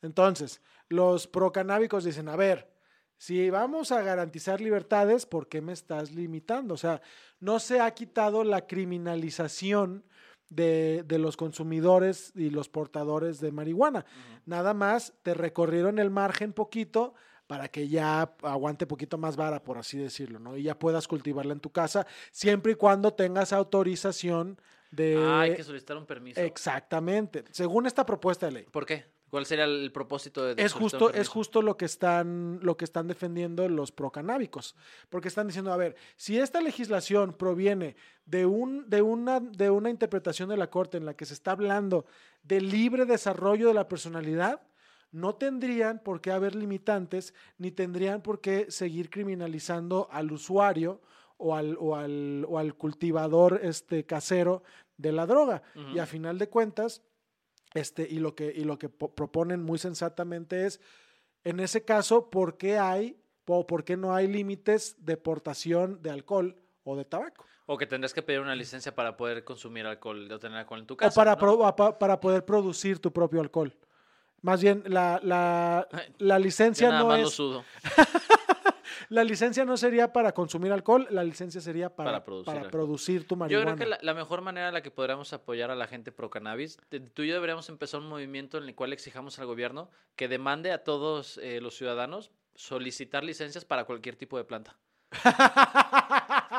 Entonces, 0.01 0.61
los 0.89 1.27
procanábicos 1.27 2.03
dicen, 2.03 2.27
a 2.27 2.35
ver, 2.35 2.69
si 3.17 3.49
vamos 3.49 3.91
a 3.91 4.01
garantizar 4.01 4.61
libertades, 4.61 5.25
¿por 5.25 5.47
qué 5.47 5.61
me 5.61 5.73
estás 5.73 6.11
limitando? 6.11 6.73
O 6.73 6.77
sea, 6.77 7.01
no 7.39 7.59
se 7.59 7.79
ha 7.79 7.91
quitado 7.91 8.43
la 8.43 8.65
criminalización 8.65 10.03
de, 10.49 11.03
de 11.05 11.19
los 11.19 11.37
consumidores 11.37 12.31
y 12.35 12.49
los 12.49 12.69
portadores 12.69 13.39
de 13.39 13.51
marihuana. 13.51 14.05
Nada 14.45 14.73
más 14.73 15.13
te 15.21 15.33
recorrieron 15.33 15.99
el 15.99 16.09
margen 16.09 16.53
poquito 16.53 17.13
para 17.45 17.67
que 17.67 17.87
ya 17.87 18.35
aguante 18.43 18.85
poquito 18.85 19.17
más 19.17 19.35
vara, 19.35 19.63
por 19.63 19.77
así 19.77 19.97
decirlo, 19.97 20.39
¿no? 20.39 20.55
Y 20.55 20.63
ya 20.63 20.77
puedas 20.77 21.07
cultivarla 21.07 21.51
en 21.53 21.59
tu 21.59 21.71
casa, 21.71 22.05
siempre 22.31 22.73
y 22.73 22.75
cuando 22.75 23.13
tengas 23.13 23.53
autorización 23.53 24.61
de... 24.91 25.17
Ah, 25.17 25.41
hay 25.41 25.55
que 25.55 25.63
solicitar 25.63 25.97
un 25.97 26.05
permiso. 26.05 26.39
Exactamente, 26.39 27.43
según 27.51 27.87
esta 27.87 28.05
propuesta 28.05 28.45
de 28.45 28.51
ley. 28.51 28.65
¿Por 28.71 28.85
qué? 28.85 29.05
¿Cuál 29.29 29.45
sería 29.45 29.65
el 29.65 29.91
propósito 29.91 30.43
de, 30.43 30.55
de 30.55 30.63
Es 30.63 30.73
justo, 30.73 31.11
es 31.13 31.27
justo 31.27 31.61
lo 31.61 31.77
que 31.77 31.85
están, 31.85 32.59
lo 32.61 32.77
que 32.77 32.85
están 32.85 33.07
defendiendo 33.07 33.67
los 33.69 33.91
procanábicos. 33.91 34.75
Porque 35.09 35.27
están 35.27 35.47
diciendo, 35.47 35.71
a 35.71 35.77
ver, 35.77 35.95
si 36.15 36.39
esta 36.39 36.61
legislación 36.61 37.33
proviene 37.33 37.95
de, 38.25 38.45
un, 38.45 38.89
de, 38.89 39.01
una, 39.01 39.39
de 39.39 39.69
una 39.69 39.89
interpretación 39.89 40.49
de 40.49 40.57
la 40.57 40.69
Corte 40.69 40.97
en 40.97 41.05
la 41.05 41.13
que 41.13 41.25
se 41.25 41.33
está 41.33 41.51
hablando 41.51 42.05
del 42.43 42.69
libre 42.69 43.05
desarrollo 43.05 43.67
de 43.67 43.73
la 43.73 43.87
personalidad, 43.87 44.61
no 45.11 45.35
tendrían 45.35 45.99
por 45.99 46.21
qué 46.21 46.31
haber 46.31 46.55
limitantes, 46.55 47.33
ni 47.57 47.71
tendrían 47.71 48.21
por 48.21 48.41
qué 48.41 48.69
seguir 48.69 49.09
criminalizando 49.09 50.07
al 50.11 50.31
usuario 50.31 51.01
o 51.37 51.55
al, 51.55 51.77
o 51.79 51.95
al, 51.95 52.45
o 52.47 52.59
al 52.59 52.75
cultivador 52.75 53.59
este, 53.63 54.05
casero 54.05 54.63
de 54.97 55.11
la 55.11 55.25
droga. 55.25 55.63
Y 55.93 55.99
a 55.99 56.05
final 56.05 56.37
de 56.37 56.49
cuentas, 56.49 57.01
este, 57.73 58.07
y 58.09 58.19
lo 58.19 58.35
que, 58.35 58.51
y 58.55 58.63
lo 58.63 58.77
que 58.79 58.89
po- 58.89 59.13
proponen 59.13 59.61
muy 59.63 59.77
sensatamente 59.79 60.65
es, 60.65 60.79
en 61.43 61.59
ese 61.59 61.85
caso, 61.85 62.29
¿por 62.29 62.57
qué 62.57 62.77
hay 62.77 63.17
o 63.45 63.65
por 63.65 63.83
qué 63.83 63.97
no 63.97 64.13
hay 64.13 64.27
límites 64.27 64.95
de 65.05 65.17
portación 65.17 66.01
de 66.01 66.11
alcohol 66.11 66.55
o 66.83 66.95
de 66.95 67.05
tabaco? 67.05 67.45
O 67.65 67.77
que 67.77 67.85
tendrás 67.85 68.13
que 68.13 68.21
pedir 68.23 68.39
una 68.41 68.55
licencia 68.55 68.93
para 68.95 69.15
poder 69.15 69.43
consumir 69.43 69.85
alcohol, 69.85 70.31
o 70.31 70.39
tener 70.39 70.57
alcohol 70.57 70.79
en 70.79 70.85
tu 70.87 70.97
casa. 70.97 71.11
o 71.11 71.15
para, 71.15 71.31
¿no? 71.33 71.37
pro- 71.37 71.65
a 71.65 71.75
pa- 71.75 71.97
para 71.99 72.19
poder 72.19 72.43
producir 72.45 72.99
tu 72.99 73.11
propio 73.13 73.41
alcohol. 73.41 73.75
Más 74.41 74.61
bien, 74.61 74.83
la, 74.87 75.19
la, 75.21 75.87
la 76.17 76.37
Yo 76.37 76.43
licencia 76.43 76.89
nada 76.89 77.01
no 77.01 77.07
más 77.09 77.19
lo 77.21 77.27
es, 77.27 77.33
sudo. 77.33 77.65
la 79.09 79.23
licencia 79.23 79.65
no 79.65 79.77
sería 79.77 80.11
para 80.13 80.33
consumir 80.33 80.71
alcohol, 80.71 81.07
la 81.09 81.23
licencia 81.23 81.61
sería 81.61 81.95
para, 81.95 82.09
Para 82.11 82.23
producir 82.23 82.45
para 82.45 82.57
alcohol. 82.59 82.71
producir 82.71 83.27
tu 83.27 83.35
Yo 83.35 83.39
marihuana. 83.39 83.75
creo 83.75 83.77
que 83.77 83.85
la, 83.89 83.97
la 84.01 84.13
mejor 84.13 84.41
manera 84.41 84.67
en 84.69 84.73
la 84.73 84.81
que 84.81 84.91
podríamos 84.91 85.31
apoyar 85.33 85.71
a 85.71 85.75
la 85.75 85.87
gente 85.87 86.11
pro 86.11 86.29
cannabis, 86.29 86.77
te- 86.89 86.99
tú 86.99 87.23
y 87.23 87.27
yo 87.27 87.33
deberíamos 87.35 87.69
empezar 87.69 87.99
un 87.99 88.07
movimiento 88.07 88.57
en 88.57 88.65
el 88.65 88.75
cual 88.75 88.93
exijamos 88.93 89.39
al 89.39 89.45
gobierno 89.45 89.89
que 90.15 90.27
demande 90.27 90.71
a 90.71 90.83
todos 90.83 91.37
eh, 91.39 91.59
los 91.61 91.75
ciudadanos 91.75 92.31
solicitar 92.55 93.23
licencias 93.23 93.65
para 93.65 93.85
cualquier 93.85 94.15
tipo 94.15 94.37
de 94.37 94.43
planta. 94.43 94.75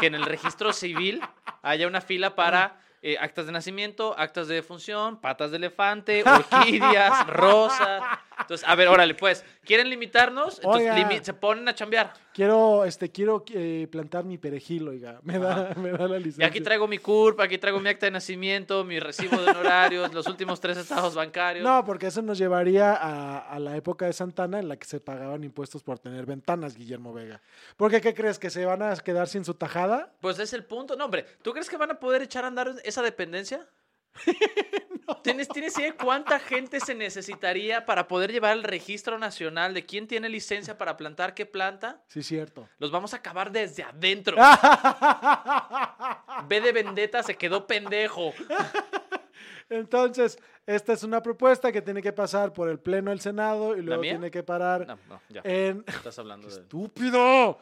que 0.01 0.07
en 0.07 0.15
el 0.15 0.25
registro 0.25 0.73
civil 0.73 1.21
haya 1.63 1.87
una 1.87 2.01
fila 2.01 2.35
para 2.35 2.81
eh, 3.03 3.17
actas 3.19 3.47
de 3.47 3.53
nacimiento, 3.53 4.15
actas 4.19 4.49
de 4.49 4.55
defunción, 4.57 5.21
patas 5.21 5.51
de 5.51 5.57
elefante, 5.59 6.23
orquídeas, 6.25 7.27
rosas. 7.29 8.03
Entonces, 8.41 8.67
a 8.69 8.75
ver, 8.75 8.89
órale, 8.89 9.15
pues, 9.15 9.45
¿quieren 9.65 9.89
limitarnos? 9.91 10.57
Entonces, 10.63 10.93
limi- 10.95 11.23
se 11.23 11.35
ponen 11.35 11.69
a 11.69 11.75
chambear. 11.75 12.13
Quiero, 12.33 12.85
este, 12.85 13.11
quiero 13.11 13.45
eh, 13.53 13.87
plantar 13.91 14.25
mi 14.25 14.39
perejil, 14.39 14.89
oiga. 14.89 15.21
Me 15.23 15.39
da, 15.39 15.75
me 15.77 15.91
da 15.93 16.09
la 16.09 16.17
Y 16.19 16.25
licencia. 16.25 16.47
aquí 16.47 16.61
traigo 16.61 16.87
mi 16.89 16.99
CURP, 16.99 17.41
aquí 17.41 17.59
traigo 17.59 17.81
mi 17.81 17.89
acta 17.89 18.07
de 18.07 18.13
nacimiento, 18.13 18.83
mi 18.85 18.99
recibo 19.01 19.37
de 19.41 19.51
honorarios, 19.51 20.13
los 20.15 20.27
últimos 20.27 20.61
tres 20.61 20.77
estados 20.79 21.15
bancarios. 21.15 21.65
No, 21.65 21.85
porque 21.85 22.07
eso 22.07 22.23
nos 22.23 22.39
llevaría 22.39 22.95
a, 22.95 23.39
a 23.39 23.59
la 23.59 23.77
época 23.77 24.07
de 24.07 24.13
Santana 24.13 24.59
en 24.59 24.69
la 24.69 24.77
que 24.77 24.87
se 24.87 25.01
pagaban 25.01 25.45
impuestos 25.45 25.83
por 25.83 25.99
tener 25.99 26.25
ventanas, 26.27 26.77
Guillermo 26.77 27.13
Vega. 27.13 27.41
Porque, 27.77 28.01
¿qué 28.01 28.15
crees? 28.15 28.39
¿Que 28.39 28.51
se 28.51 28.65
van 28.65 28.83
a 28.83 28.95
quedar 28.97 29.29
sin 29.29 29.45
su 29.45 29.55
tajada? 29.55 30.13
Pues 30.21 30.39
es 30.39 30.53
el 30.53 30.65
punto. 30.65 30.97
No, 30.97 31.05
hombre, 31.05 31.27
¿tú 31.43 31.53
crees 31.53 31.69
que 31.69 31.77
van 31.77 31.91
a 31.91 31.99
poder 32.01 32.23
echar 32.23 32.45
a 32.45 32.49
andar 32.49 32.75
esa 32.85 33.03
dependencia? 33.03 33.67
¿Tienes, 35.23 35.49
¿Tienes 35.49 35.77
idea 35.79 35.91
de 35.91 35.97
cuánta 35.97 36.39
gente 36.39 36.81
se 36.81 36.95
necesitaría 36.95 37.85
para 37.85 38.09
poder 38.09 38.33
llevar 38.33 38.57
el 38.57 38.63
registro 38.63 39.19
nacional 39.19 39.75
de 39.75 39.85
quién 39.85 40.07
tiene 40.07 40.29
licencia 40.29 40.79
para 40.79 40.97
plantar 40.97 41.35
qué 41.35 41.47
planta? 41.47 42.03
Sí, 42.09 42.23
cierto. 42.23 42.69
Los 42.79 42.91
vamos 42.91 43.15
a 43.15 43.19
acabar 43.19 43.51
desde 43.51 43.83
adentro. 43.83 44.37
B 46.49 46.61
de 46.61 46.73
Vendetta 46.73 47.23
se 47.23 47.37
quedó 47.37 47.67
pendejo. 47.67 48.33
Entonces, 49.69 50.39
esta 50.67 50.93
es 50.93 51.03
una 51.03 51.23
propuesta 51.23 51.71
que 51.71 51.83
tiene 51.83 52.03
que 52.03 52.13
pasar 52.13 52.53
por 52.53 52.69
el 52.69 52.79
Pleno 52.79 53.11
del 53.11 53.21
Senado 53.21 53.77
y 53.77 53.83
luego 53.83 54.03
tiene 54.03 54.31
que 54.31 54.43
parar 54.43 54.87
No, 54.87 54.99
no, 55.09 55.21
ya. 55.29 55.43
en... 55.45 55.85
Estás 55.87 56.19
hablando 56.19 56.49
de... 56.49 56.55
¡Estúpido! 56.55 57.59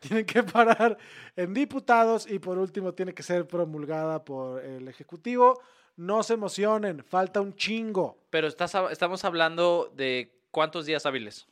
Tiene 0.00 0.24
que 0.24 0.42
parar 0.42 0.96
en 1.36 1.52
diputados 1.52 2.26
y 2.30 2.38
por 2.38 2.56
último 2.56 2.94
tiene 2.94 3.12
que 3.12 3.22
ser 3.22 3.46
promulgada 3.46 4.24
por 4.24 4.64
el 4.64 4.88
Ejecutivo. 4.88 5.60
No 6.00 6.22
se 6.22 6.32
emocionen, 6.32 7.04
falta 7.04 7.42
un 7.42 7.54
chingo. 7.54 8.16
Pero 8.30 8.48
estás, 8.48 8.74
estamos 8.90 9.22
hablando 9.26 9.92
de 9.94 10.32
cuántos 10.50 10.86
días 10.86 11.04
hábiles. 11.04 11.46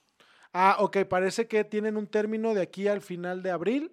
Ah, 0.54 0.76
ok, 0.78 1.04
parece 1.04 1.46
que 1.46 1.64
tienen 1.64 1.98
un 1.98 2.06
término 2.06 2.54
de 2.54 2.62
aquí 2.62 2.88
al 2.88 3.02
final 3.02 3.42
de 3.42 3.50
abril 3.50 3.92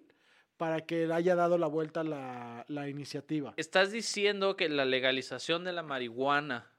para 0.56 0.86
que 0.86 1.12
haya 1.12 1.36
dado 1.36 1.58
la 1.58 1.68
vuelta 1.68 2.06
la, 2.06 2.64
la 2.70 2.88
iniciativa. 2.88 3.54
¿Estás 3.58 3.92
diciendo 3.92 4.56
que 4.56 4.70
la 4.70 4.86
legalización 4.86 5.66
de 5.66 5.74
la 5.74 5.84
marihuana 5.84 6.72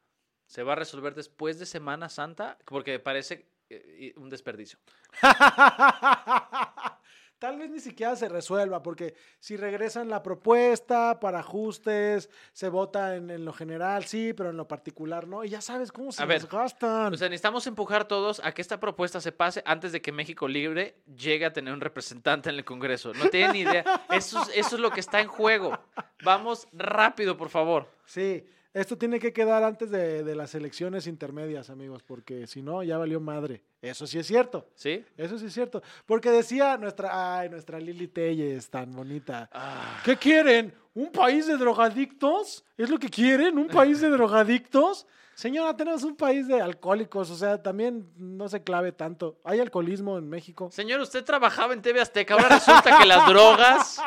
se 0.47 0.63
va 0.63 0.73
a 0.73 0.77
resolver 0.77 1.15
después 1.15 1.59
de 1.59 1.67
Semana 1.67 2.09
Santa? 2.09 2.57
Porque 2.65 2.99
parece 2.99 3.45
eh, 3.69 4.15
un 4.17 4.31
desperdicio. 4.31 4.79
Tal 7.39 7.59
vez 7.59 7.71
ni 7.71 7.81
siquiera 7.81 8.17
se 8.17 8.31
resuelva, 8.31 8.83
porque 8.83 9.15
si 9.39 9.59
regresan 9.59 10.09
la 10.09 10.23
propuesta 10.23 11.21
para 11.21 11.41
ajustes, 11.41 12.31
se 12.55 12.69
vota 12.71 13.17
en, 13.17 13.29
en 13.29 13.45
lo 13.45 13.53
general, 13.53 14.05
sí, 14.05 14.33
pero 14.33 14.49
en 14.49 14.57
lo 14.57 14.67
particular 14.67 15.29
no. 15.29 15.45
Y 15.45 15.51
ya 15.51 15.61
sabes 15.61 15.93
cómo 15.93 16.13
se 16.13 16.23
A 16.23 16.27
las 16.27 16.43
ver, 16.43 16.51
gastan. 16.51 17.13
O 17.13 17.17
sea, 17.17 17.29
necesitamos 17.29 17.67
empujar 17.67 18.09
todos 18.09 18.41
a 18.43 18.53
que 18.53 18.63
esta 18.63 18.81
propuesta 18.81 19.21
se 19.21 19.33
pase 19.33 19.63
antes 19.67 19.93
de 19.93 20.01
que 20.01 20.13
México 20.13 20.49
Libre 20.49 20.97
llegue 21.15 21.45
a 21.45 21.53
tener 21.53 21.75
un 21.75 21.81
representante 21.83 22.49
en 22.49 22.57
el 22.57 22.65
Congreso. 22.65 23.13
No 23.13 23.29
tienen 23.29 23.53
ni 23.53 23.61
idea. 23.61 23.85
Eso 24.11 24.41
es, 24.43 24.49
eso 24.55 24.77
es 24.77 24.81
lo 24.81 24.91
que 24.91 25.01
está 25.01 25.21
en 25.21 25.29
juego. 25.29 25.79
Vamos 26.25 26.67
rápido, 26.73 27.37
por 27.37 27.51
favor. 27.51 27.91
Sí, 28.07 28.47
esto 28.73 28.97
tiene 28.97 29.19
que 29.19 29.33
quedar 29.33 29.63
antes 29.63 29.91
de, 29.91 30.25
de 30.25 30.35
las 30.35 30.55
elecciones 30.55 31.07
intermedias, 31.07 31.71
amigos, 31.71 32.03
porque 32.03 32.47
si 32.47 32.63
no, 32.63 32.83
ya 32.83 32.97
valió 32.99 33.21
madre. 33.21 33.63
Eso 33.83 34.07
sí 34.07 34.19
es 34.19 34.27
cierto. 34.27 34.67
¿Sí? 34.75 35.05
Eso 35.17 35.39
sí 35.39 35.47
es 35.47 35.53
cierto. 35.55 35.83
Porque 36.07 36.31
decía 36.31 36.77
nuestra, 36.77 37.39
ay, 37.39 37.49
nuestra 37.51 37.79
Lili 37.79 38.09
Telles, 38.09 38.69
tan 38.71 38.91
bonita. 38.93 39.49
Ah, 39.53 40.01
¿Qué 40.05 40.17
quieren? 40.17 40.75
¿Un 40.95 41.13
país 41.13 41.47
de 41.47 41.57
drogadictos? 41.57 42.65
¿Es 42.77 42.89
lo 42.91 42.99
que 42.99 43.09
quieren? 43.09 43.59
¿Un 43.59 43.69
país 43.69 44.01
de 44.01 44.09
drogadictos? 44.09 45.07
Señora, 45.35 45.77
tenemos 45.77 46.03
un 46.03 46.17
país 46.17 46.49
de 46.49 46.63
alcohólicos, 46.63 47.31
o 47.31 47.37
sea, 47.37 47.63
también 47.63 48.11
no 48.17 48.49
se 48.49 48.63
clave 48.63 48.93
tanto. 48.93 49.39
¿Hay 49.45 49.61
alcoholismo 49.61 50.17
en 50.17 50.27
México? 50.31 50.71
Señor, 50.73 50.99
usted 51.01 51.23
trabajaba 51.23 51.75
en 51.75 51.83
TV 51.83 52.01
Azteca. 52.01 52.33
Ahora 52.33 52.49
resulta 52.49 52.97
que 52.99 53.05
las 53.05 53.29
drogas 53.29 54.01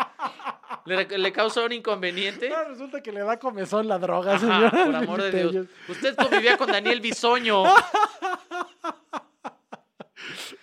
le, 0.85 1.05
le 1.19 1.31
causan 1.31 1.71
inconveniente. 1.71 2.49
Ahora 2.49 2.69
resulta 2.69 3.01
que 3.01 3.11
le 3.11 3.19
da 3.19 3.37
comezón 3.37 3.87
la 3.87 3.99
droga, 3.99 4.33
Ajá, 4.33 4.39
señora. 4.39 4.85
por 4.85 4.95
amor 4.95 5.21
de 5.21 5.31
Dios. 5.51 5.67
Usted 5.87 6.15
convivía 6.15 6.57
con 6.57 6.71
Daniel 6.71 6.99
Bisoño. 6.99 7.63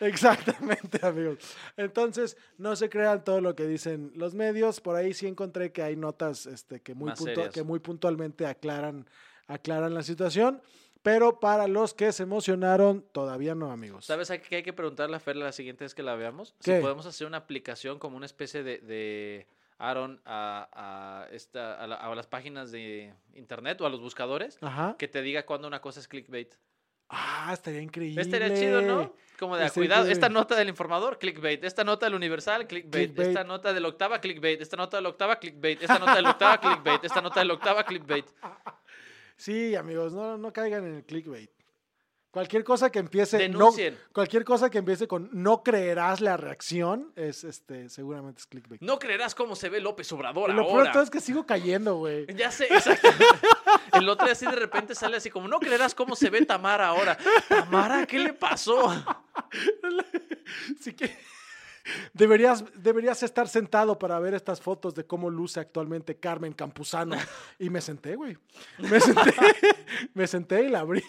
Exactamente, 0.01 1.05
amigos. 1.07 1.39
Entonces, 1.77 2.37
no 2.59 2.77
se 2.77 2.89
crean 2.89 3.25
todo 3.25 3.41
lo 3.41 3.55
que 3.55 3.67
dicen 3.67 4.13
los 4.15 4.35
medios. 4.35 4.81
Por 4.81 4.97
ahí 4.97 5.15
sí 5.15 5.27
encontré 5.27 5.73
que 5.73 5.83
hay 5.83 5.97
notas 5.97 6.47
este, 6.47 6.81
que, 6.81 6.95
muy 6.95 7.11
Más 7.11 7.21
puntu- 7.21 7.25
serias. 7.35 7.55
que 7.55 7.63
muy 7.63 7.79
puntualmente 7.79 8.47
aclaran, 8.47 9.07
aclaran 9.47 9.95
la 9.95 10.03
situación. 10.03 10.61
Pero 11.03 11.39
para 11.39 11.69
los 11.69 11.95
que 11.95 12.11
se 12.13 12.25
emocionaron, 12.25 13.05
todavía 13.13 13.55
no, 13.55 13.71
amigos. 13.71 14.07
¿Sabes 14.07 14.31
a 14.33 14.39
qué 14.39 14.57
hay 14.57 14.63
que 14.65 14.73
preguntarle 14.73 15.17
a 15.17 15.21
Fer 15.21 15.37
la 15.37 15.53
siguiente 15.53 15.85
vez 15.85 15.95
que 15.95 16.03
la 16.03 16.17
veamos? 16.17 16.55
¿Qué? 16.65 16.77
Si 16.77 16.83
podemos 16.83 17.07
hacer 17.07 17.29
una 17.29 17.37
aplicación 17.37 18.01
como 18.01 18.17
una 18.17 18.27
especie 18.27 18.65
de, 18.65 18.79
de 18.79 19.47
Aaron 19.79 20.21
a, 20.25 20.69
a 20.73 21.33
esta, 21.33 21.75
a, 21.81 21.87
la- 21.87 21.95
a 21.97 22.13
las 22.17 22.27
páginas 22.27 22.73
de 22.73 23.15
internet 23.35 23.81
o 23.83 23.87
a 23.87 23.91
los 23.91 24.01
buscadores 24.01 24.59
Ajá. 24.63 24.97
que 24.99 25.07
te 25.07 25.23
diga 25.23 25.47
cuándo 25.47 25.69
una 25.69 25.81
cosa 25.81 26.01
es 26.01 26.09
clickbait. 26.09 26.55
Ah, 27.09 27.51
estaría 27.53 27.81
increíble. 27.81 28.21
Estaría 28.21 28.55
chido, 28.55 28.83
¿no? 28.83 29.13
Como 29.39 29.57
de, 29.57 29.67
ah, 29.67 29.71
cuidado, 29.71 30.03
increíble. 30.03 30.13
esta 30.13 30.29
nota 30.29 30.57
del 30.57 30.69
informador, 30.69 31.19
clickbait. 31.19 31.63
Esta 31.63 31.85
nota 31.85 32.07
del 32.07 32.15
universal, 32.15 32.67
clickbait. 32.67 33.09
Clickbait. 33.09 33.29
Esta 33.29 33.45
nota 33.45 33.73
del 33.73 33.85
octava, 33.85 34.21
clickbait. 34.21 34.61
Esta 34.61 34.77
nota 34.77 34.97
del 34.97 35.07
octava, 35.07 35.39
clickbait. 35.39 35.83
Esta 35.83 35.99
nota 35.99 36.15
del 36.15 36.27
octava, 36.27 36.59
clickbait. 36.59 37.05
Esta 37.05 37.21
nota 37.21 37.41
del 37.41 37.51
octava, 37.51 37.85
clickbait. 37.85 38.27
Sí, 39.39 39.75
amigos, 39.77 40.15
no, 40.15 40.39
no 40.39 40.51
caigan 40.51 40.87
en 40.87 40.95
el 40.95 41.05
clickbait. 41.05 41.51
Cualquier 42.37 42.65
cosa 42.65 42.93
que 42.93 42.99
empiece. 42.99 43.39
Denuncien. 43.39 43.95
No, 43.95 44.13
cualquier 44.13 44.45
cosa 44.45 44.69
que 44.69 44.77
empiece 44.77 45.09
con 45.09 45.31
no 45.33 45.63
creerás 45.63 46.21
la 46.21 46.37
reacción 46.37 47.11
es 47.17 47.45
este, 47.45 47.89
seguramente 47.89 48.41
es 48.41 48.47
clickbait. 48.47 48.83
No 48.83 48.99
creerás 48.99 49.35
cómo 49.35 49.57
se 49.57 49.71
ve 49.71 49.81
López 49.81 50.13
Obrador 50.13 50.53
lo 50.53 50.65
ahora. 50.65 50.93
todo 50.93 51.03
es 51.03 51.09
que 51.09 51.23
sigo 51.23 51.47
cayendo, 51.47 51.97
güey. 51.97 52.27
Ya 52.37 52.51
sé, 52.51 52.65
exacto. 52.65 53.09
El 53.95 54.07
otro 54.07 54.27
día 54.27 54.35
así 54.35 54.45
de 54.45 54.53
repente 54.53 54.95
sale 54.95 55.17
así 55.17 55.31
como, 55.31 55.49
no 55.49 55.59
creerás 55.59 55.95
cómo 55.95 56.15
se 56.15 56.29
ve 56.29 56.45
Tamara 56.45 56.89
ahora. 56.89 57.17
Tamara, 57.49 58.05
¿qué 58.05 58.19
le 58.19 58.35
pasó? 58.35 58.87
Así 60.79 60.93
que 60.93 61.17
deberías, 62.13 62.65
deberías 62.75 63.23
estar 63.23 63.49
sentado 63.49 63.99
para 63.99 64.21
ver 64.21 64.35
estas 64.35 64.61
fotos 64.61 64.95
de 64.95 65.07
cómo 65.07 65.31
luce 65.31 65.59
actualmente 65.59 66.17
Carmen 66.17 66.53
Campuzano. 66.53 67.17
Y 67.59 67.71
me 67.71 67.81
senté, 67.81 68.15
güey. 68.15 68.37
Me 68.77 69.01
senté, 69.01 69.35
me 70.13 70.27
senté 70.27 70.65
y 70.65 70.69
la 70.69 70.81
abrí. 70.81 71.03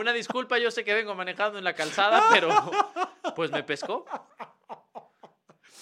Una 0.00 0.14
disculpa, 0.14 0.58
yo 0.58 0.70
sé 0.70 0.82
que 0.82 0.94
vengo 0.94 1.14
manejando 1.14 1.58
en 1.58 1.64
la 1.64 1.74
calzada, 1.74 2.22
pero 2.32 2.48
pues 3.36 3.50
me 3.50 3.62
pescó. 3.62 4.06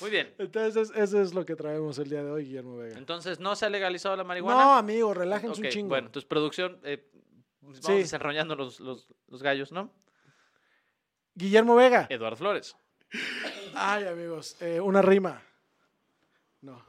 Muy 0.01 0.11
bien. 0.11 0.35
Entonces, 0.39 0.91
eso 0.95 1.21
es 1.23 1.35
lo 1.35 1.45
que 1.47 1.55
traemos 1.55 1.99
el 1.99 2.11
día 2.11 2.25
de 2.25 2.31
hoy, 2.33 2.45
Guillermo 2.47 2.77
Vega. 2.79 2.99
Entonces, 2.99 3.39
¿no 3.39 3.55
se 3.55 3.67
ha 3.67 3.71
legalizado 3.71 4.17
la 4.17 4.25
marihuana? 4.25 4.61
No, 4.61 4.75
amigo, 4.75 5.15
relájense 5.15 5.61
Ok, 5.61 5.65
un 5.67 5.71
chingo. 5.71 5.89
Bueno, 5.91 6.07
entonces 6.09 6.29
producción, 6.29 6.81
eh, 6.83 7.09
vamos 7.61 7.79
Sí. 7.81 7.93
desarrollando 7.95 8.57
los, 8.57 8.81
los, 8.81 9.07
los 9.29 9.41
gallos, 9.43 9.71
¿no? 9.71 9.93
Guillermo 11.35 11.77
Vega. 11.77 12.07
Eduardo 12.11 12.37
Flores. 12.37 12.77
Ay, 13.75 14.05
amigos, 14.05 14.57
eh, 14.61 14.81
una 14.81 15.01
rima. 15.01 15.41
No. 16.61 16.85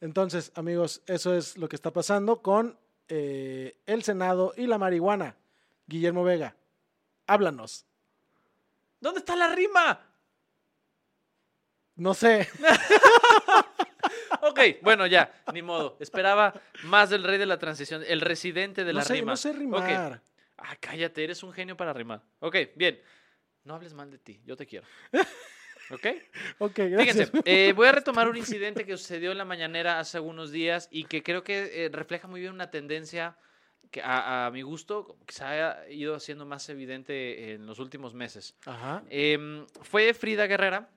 Entonces, 0.00 0.52
amigos, 0.54 1.02
eso 1.06 1.34
es 1.34 1.58
lo 1.58 1.68
que 1.68 1.74
está 1.76 1.92
pasando 1.92 2.42
con 2.42 2.78
eh, 3.08 3.76
el 3.86 4.04
Senado 4.04 4.54
y 4.56 4.66
la 4.68 4.78
marihuana. 4.78 5.36
Guillermo 5.92 6.24
Vega, 6.24 6.56
háblanos. 7.26 7.84
¿Dónde 8.98 9.20
está 9.20 9.36
la 9.36 9.54
rima? 9.54 10.00
No 11.96 12.14
sé. 12.14 12.48
Ok, 14.44 14.58
bueno, 14.82 15.06
ya, 15.06 15.32
ni 15.52 15.62
modo. 15.62 15.96
Esperaba 16.00 16.52
más 16.84 17.10
del 17.10 17.22
rey 17.22 17.38
de 17.38 17.46
la 17.46 17.58
transición, 17.60 18.02
el 18.04 18.20
residente 18.20 18.84
de 18.84 18.92
no 18.92 18.98
la 18.98 19.04
sé, 19.04 19.12
rima. 19.14 19.32
no 19.32 19.36
sé 19.36 19.52
rimar. 19.52 20.20
Ah, 20.58 20.74
cállate, 20.80 21.22
eres 21.22 21.44
un 21.44 21.52
genio 21.52 21.76
para 21.76 21.92
rimar. 21.92 22.22
Ok, 22.40 22.56
bien. 22.74 23.00
No 23.62 23.74
hables 23.76 23.94
mal 23.94 24.10
de 24.10 24.18
ti, 24.18 24.40
yo 24.44 24.56
te 24.56 24.66
quiero. 24.66 24.84
¿Ok? 25.90 26.06
Ok, 26.58 26.76
gracias. 26.76 27.30
Fíjense, 27.30 27.42
eh, 27.44 27.72
voy 27.72 27.86
a 27.86 27.92
retomar 28.00 28.28
un 28.28 28.36
incidente 28.36 28.84
que 28.84 28.96
sucedió 28.96 29.30
en 29.30 29.38
la 29.38 29.44
mañanera 29.44 30.00
hace 30.00 30.16
algunos 30.16 30.50
días 30.50 30.88
y 30.90 31.04
que 31.04 31.22
creo 31.22 31.44
que 31.44 31.84
eh, 31.84 31.88
refleja 31.92 32.26
muy 32.26 32.40
bien 32.40 32.52
una 32.52 32.70
tendencia 32.70 33.36
que 33.92 34.00
a, 34.02 34.46
a 34.46 34.50
mi 34.50 34.62
gusto 34.62 35.16
que 35.26 35.32
se 35.34 35.44
ha 35.44 35.88
ido 35.88 36.16
haciendo 36.16 36.44
más 36.46 36.68
evidente 36.68 37.52
en 37.52 37.66
los 37.66 37.78
últimos 37.78 38.14
meses. 38.14 38.56
Ajá. 38.66 39.04
Em, 39.10 39.66
fue 39.82 40.12
Frida 40.14 40.46
Guerrera, 40.48 40.88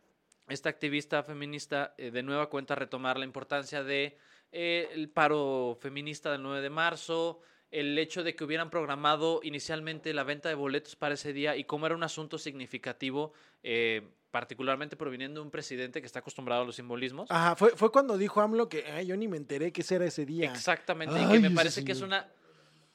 esta 0.48 0.70
activista 0.70 1.22
feminista, 1.22 1.94
eh, 1.98 2.10
de 2.10 2.24
nueva 2.24 2.50
cuenta 2.50 2.74
retomar 2.74 3.20
la 3.20 3.26
importancia 3.26 3.84
de 3.84 4.18
eh, 4.52 4.90
el 4.94 5.10
paro 5.10 5.78
feminista 5.80 6.32
del 6.32 6.42
9 6.42 6.62
de 6.62 6.70
marzo, 6.70 7.42
el 7.70 7.98
hecho 8.00 8.24
de 8.24 8.36
que 8.36 8.44
hubieran 8.46 8.70
programado 8.70 9.42
inicialmente 9.44 10.14
la 10.14 10.24
venta 10.24 10.48
de 10.48 10.56
boletos 10.56 10.96
para 10.96 11.16
ese 11.16 11.34
día 11.34 11.58
y 11.58 11.66
cómo 11.66 11.88
era 11.88 11.96
un 11.96 12.04
asunto 12.04 12.38
significativo, 12.38 13.34
eh, 13.64 14.08
particularmente 14.32 14.96
proviniendo 14.96 15.42
de 15.42 15.46
un 15.46 15.52
presidente 15.52 16.00
que 16.00 16.06
está 16.08 16.20
acostumbrado 16.20 16.62
a 16.62 16.66
los 16.66 16.76
simbolismos. 16.78 17.30
Ajá, 17.30 17.56
fue, 17.56 17.72
fue 17.72 17.92
cuando 17.92 18.18
dijo 18.18 18.40
AMLO 18.40 18.70
que 18.70 18.86
"Ay, 18.86 19.08
yo 19.08 19.18
ni 19.18 19.28
me 19.28 19.36
enteré 19.38 19.74
que 19.74 19.82
ese 19.82 19.96
era 19.96 20.06
ese 20.06 20.26
día. 20.26 20.50
Exactamente, 20.50 21.22
y 21.22 21.28
que 21.28 21.40
me 21.40 21.52
parece 21.52 21.84
que 21.84 21.92
es 21.92 22.02
una... 22.02 22.26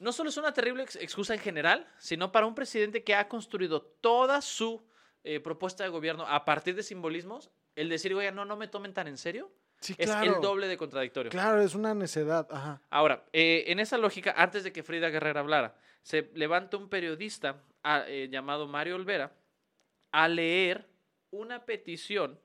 No 0.01 0.11
solo 0.11 0.29
es 0.29 0.37
una 0.37 0.53
terrible 0.53 0.83
ex- 0.83 0.95
excusa 0.97 1.33
en 1.33 1.39
general, 1.39 1.87
sino 1.97 2.31
para 2.31 2.45
un 2.47 2.55
presidente 2.55 3.03
que 3.03 3.13
ha 3.15 3.27
construido 3.27 3.81
toda 3.81 4.41
su 4.41 4.83
eh, 5.23 5.39
propuesta 5.39 5.83
de 5.83 5.89
gobierno 5.89 6.25
a 6.27 6.43
partir 6.43 6.75
de 6.75 6.83
simbolismos, 6.83 7.51
el 7.75 7.87
decir, 7.89 8.13
oiga, 8.13 8.31
no, 8.31 8.43
no 8.43 8.57
me 8.57 8.67
tomen 8.67 8.93
tan 8.93 9.07
en 9.07 9.17
serio, 9.17 9.51
Sí, 9.79 9.95
es 9.97 10.07
claro. 10.07 10.35
el 10.35 10.41
doble 10.41 10.67
de 10.67 10.77
contradictorio. 10.77 11.31
Claro, 11.31 11.61
es 11.61 11.73
una 11.75 11.93
necedad. 11.95 12.47
Ajá. 12.51 12.81
Ahora, 12.91 13.25
eh, 13.33 13.63
en 13.67 13.79
esa 13.79 13.97
lógica, 13.97 14.33
antes 14.37 14.63
de 14.63 14.71
que 14.71 14.83
Frida 14.83 15.09
Guerrera 15.09 15.39
hablara, 15.39 15.75
se 16.03 16.29
levanta 16.35 16.77
un 16.77 16.87
periodista 16.89 17.63
a- 17.83 18.03
eh, 18.07 18.27
llamado 18.29 18.67
Mario 18.67 18.95
Olvera 18.95 19.31
a 20.11 20.27
leer 20.27 20.87
una 21.31 21.65
petición 21.65 22.39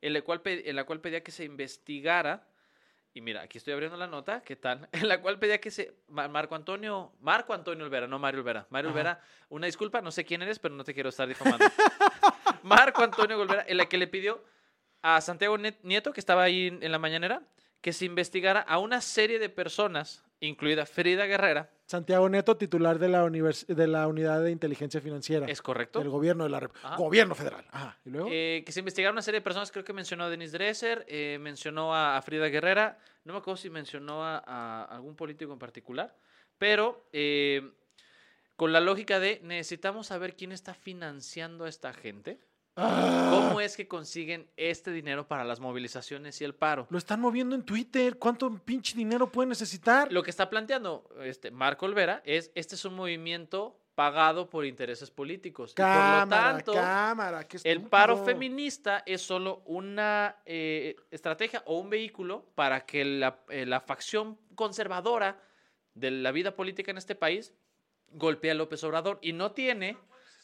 en 0.00 0.12
la, 0.14 0.22
cual, 0.22 0.42
pe- 0.42 0.68
en 0.68 0.74
la 0.76 0.84
cual 0.84 1.00
pedía 1.00 1.22
que 1.22 1.30
se 1.30 1.44
investigara, 1.44 2.46
y 3.14 3.20
mira, 3.20 3.42
aquí 3.42 3.58
estoy 3.58 3.72
abriendo 3.72 3.96
la 3.96 4.06
nota, 4.08 4.42
¿qué 4.42 4.56
tal? 4.56 4.88
En 4.92 5.08
la 5.08 5.20
cual 5.20 5.38
pedía 5.38 5.60
que 5.60 5.70
se... 5.70 5.94
Ma- 6.08 6.28
Marco 6.28 6.54
Antonio, 6.56 7.12
Marco 7.20 7.54
Antonio 7.54 7.84
Olvera, 7.84 8.06
no 8.08 8.18
Mario 8.18 8.40
Olvera. 8.40 8.66
Mario 8.70 8.90
Ajá. 8.90 8.94
Olvera, 8.98 9.20
una 9.48 9.66
disculpa, 9.66 10.00
no 10.02 10.10
sé 10.10 10.24
quién 10.24 10.42
eres, 10.42 10.58
pero 10.58 10.74
no 10.74 10.82
te 10.84 10.92
quiero 10.94 11.08
estar 11.10 11.26
difamando. 11.28 11.64
Marco 12.62 13.02
Antonio 13.02 13.40
Olvera, 13.40 13.64
en 13.68 13.76
la 13.76 13.86
que 13.86 13.98
le 13.98 14.06
pidió 14.06 14.42
a 15.02 15.20
Santiago 15.20 15.56
Nieto, 15.82 16.12
que 16.12 16.20
estaba 16.20 16.42
ahí 16.42 16.76
en 16.80 16.90
la 16.92 16.98
mañanera, 16.98 17.42
que 17.80 17.92
se 17.92 18.04
investigara 18.06 18.60
a 18.60 18.78
una 18.78 19.00
serie 19.00 19.38
de 19.38 19.48
personas, 19.50 20.24
incluida 20.46 20.86
Frida 20.86 21.26
Guerrera, 21.26 21.70
Santiago 21.86 22.28
Neto, 22.28 22.56
titular 22.56 22.98
de 22.98 23.08
la, 23.08 23.24
univers- 23.24 23.66
de 23.66 23.86
la 23.86 24.06
Unidad 24.08 24.42
de 24.42 24.50
Inteligencia 24.50 25.00
Financiera 25.00 25.46
es 25.46 25.60
correcto, 25.60 25.98
del 25.98 26.08
gobierno 26.08 26.44
de 26.44 26.50
la 26.50 26.60
Rep- 26.60 26.72
Ajá. 26.82 26.96
Gobierno 26.96 27.34
federal. 27.34 27.64
Ajá. 27.70 27.98
¿Y 28.04 28.10
luego? 28.10 28.28
eh, 28.32 28.62
que 28.64 28.72
se 28.72 28.80
investigara 28.80 29.12
una 29.12 29.22
serie 29.22 29.40
de 29.40 29.44
personas, 29.44 29.70
creo 29.70 29.84
que 29.84 29.92
mencionó 29.92 30.24
a 30.24 30.30
Denise 30.30 30.52
Dresser, 30.52 31.04
eh, 31.08 31.38
mencionó 31.40 31.94
a, 31.94 32.16
a 32.16 32.22
Frida 32.22 32.48
Guerrera, 32.48 32.98
no 33.24 33.34
me 33.34 33.38
acuerdo 33.40 33.58
si 33.58 33.68
mencionó 33.70 34.24
a, 34.24 34.38
a 34.38 34.84
algún 34.84 35.14
político 35.14 35.52
en 35.52 35.58
particular, 35.58 36.16
pero 36.58 37.06
eh, 37.12 37.70
con 38.56 38.72
la 38.72 38.80
lógica 38.80 39.18
de 39.20 39.40
necesitamos 39.42 40.06
saber 40.06 40.36
quién 40.36 40.52
está 40.52 40.72
financiando 40.74 41.64
a 41.64 41.68
esta 41.68 41.92
gente, 41.92 42.38
cómo 42.74 43.60
es 43.60 43.76
que 43.76 43.86
consiguen 43.86 44.48
este 44.56 44.90
dinero 44.90 45.26
para 45.28 45.44
las 45.44 45.60
movilizaciones 45.60 46.40
y 46.40 46.44
el 46.44 46.54
paro. 46.54 46.86
Lo 46.90 46.98
están 46.98 47.20
moviendo 47.20 47.54
en 47.54 47.62
Twitter. 47.62 48.18
¿Cuánto 48.18 48.52
pinche 48.58 48.96
dinero 48.96 49.30
puede 49.30 49.48
necesitar? 49.48 50.12
Lo 50.12 50.22
que 50.22 50.30
está 50.30 50.50
planteando 50.50 51.08
este 51.22 51.50
Marco 51.50 51.86
Olvera 51.86 52.22
es 52.24 52.50
este 52.54 52.74
es 52.74 52.84
un 52.84 52.94
movimiento 52.94 53.80
pagado 53.94 54.50
por 54.50 54.66
intereses 54.66 55.10
políticos. 55.10 55.72
y 55.72 55.80
por 55.80 55.86
lo 55.86 56.28
tanto, 56.28 56.72
cámara. 56.72 57.46
el 57.62 57.82
paro 57.82 58.24
feminista 58.24 59.02
es 59.06 59.22
solo 59.22 59.62
una 59.66 60.36
eh, 60.44 60.96
estrategia 61.10 61.62
o 61.66 61.78
un 61.78 61.90
vehículo 61.90 62.44
para 62.54 62.84
que 62.84 63.04
la, 63.04 63.38
eh, 63.48 63.66
la 63.66 63.80
facción 63.80 64.38
conservadora 64.54 65.40
de 65.94 66.10
la 66.10 66.32
vida 66.32 66.56
política 66.56 66.90
en 66.90 66.98
este 66.98 67.14
país 67.14 67.52
golpee 68.10 68.50
a 68.50 68.54
López 68.54 68.82
Obrador 68.84 69.18
y 69.22 69.32
no 69.32 69.52
tiene 69.52 69.96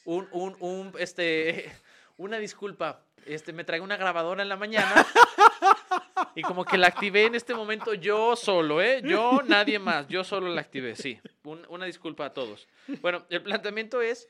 un, 0.05 0.29
un, 0.33 0.57
un, 0.61 0.93
este, 0.99 1.73
una 2.21 2.39
disculpa. 2.39 3.05
Este, 3.27 3.53
me 3.53 3.65
traigo 3.65 3.85
una 3.85 3.97
grabadora 3.99 4.43
en 4.43 4.49
la 4.49 4.57
mañana 4.57 5.07
y 6.35 6.43
como 6.43 6.65
que 6.65 6.79
la 6.79 6.87
activé 6.87 7.27
en 7.27 7.35
este 7.35 7.55
momento 7.55 7.93
yo 7.95 8.35
solo, 8.37 8.81
¿eh? 8.81 9.03
Yo, 9.05 9.43
nadie 9.47 9.79
más, 9.79 10.09
yo 10.09 10.25
solo 10.25 10.49
la 10.49 10.61
activé, 10.63 10.97
sí. 10.97 11.19
Un- 11.45 11.67
una 11.69 11.85
disculpa 11.85 12.27
a 12.27 12.33
todos. 12.33 12.67
Bueno, 13.03 13.27
el 13.29 13.43
planteamiento 13.43 14.01
es 14.01 14.29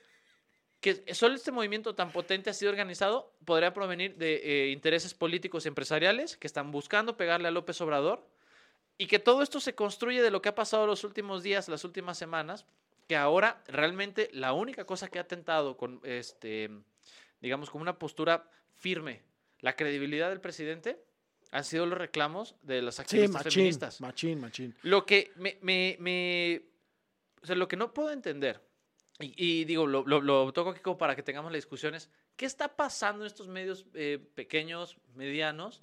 que 0.80 1.14
solo 1.14 1.34
este 1.34 1.52
movimiento 1.52 1.94
tan 1.94 2.10
potente 2.10 2.50
ha 2.50 2.54
sido 2.54 2.70
organizado 2.70 3.32
podría 3.44 3.72
provenir 3.74 4.16
de 4.16 4.36
eh, 4.42 4.70
intereses 4.70 5.14
políticos 5.14 5.64
y 5.64 5.68
empresariales 5.68 6.36
que 6.36 6.46
están 6.46 6.70
buscando 6.72 7.16
pegarle 7.16 7.48
a 7.48 7.50
López 7.52 7.80
Obrador 7.80 8.26
y 8.98 9.06
que 9.06 9.18
todo 9.18 9.42
esto 9.42 9.60
se 9.60 9.74
construye 9.74 10.20
de 10.22 10.30
lo 10.30 10.42
que 10.42 10.48
ha 10.48 10.54
pasado 10.54 10.86
los 10.86 11.04
últimos 11.04 11.42
días, 11.42 11.68
las 11.68 11.84
últimas 11.84 12.18
semanas, 12.18 12.66
que 13.08 13.16
ahora 13.16 13.62
realmente 13.68 14.30
la 14.32 14.52
única 14.52 14.84
cosa 14.84 15.08
que 15.08 15.18
ha 15.18 15.26
tentado 15.26 15.76
con 15.76 16.00
este, 16.04 16.70
digamos, 17.40 17.70
con 17.70 17.80
una 17.82 17.98
postura 17.98 18.48
firme, 18.74 19.22
la 19.60 19.76
credibilidad 19.76 20.28
del 20.30 20.40
presidente, 20.40 21.02
han 21.52 21.64
sido 21.64 21.84
los 21.86 21.98
reclamos 21.98 22.54
de 22.62 22.80
las 22.82 22.96
Sí, 22.96 23.02
activistas 23.02 23.32
machín, 23.44 23.52
feministas. 23.52 24.00
machín, 24.00 24.40
machín. 24.40 24.74
Lo 24.82 25.04
que 25.04 25.32
me, 25.36 25.58
me, 25.62 25.96
me- 26.00 26.62
o 27.42 27.46
sea, 27.46 27.56
lo 27.56 27.66
que 27.68 27.76
no 27.76 27.92
puedo 27.92 28.10
entender, 28.12 28.60
y, 29.18 29.34
y 29.36 29.64
digo, 29.64 29.86
lo, 29.86 30.04
lo, 30.06 30.20
lo 30.20 30.52
toco 30.52 30.70
aquí 30.70 30.80
como 30.80 30.96
para 30.98 31.16
que 31.16 31.22
tengamos 31.22 31.50
la 31.50 31.56
discusión, 31.56 31.94
es 31.94 32.08
qué 32.36 32.46
está 32.46 32.76
pasando 32.76 33.24
en 33.24 33.26
estos 33.26 33.48
medios 33.48 33.84
eh, 33.94 34.18
pequeños, 34.34 34.96
medianos, 35.14 35.82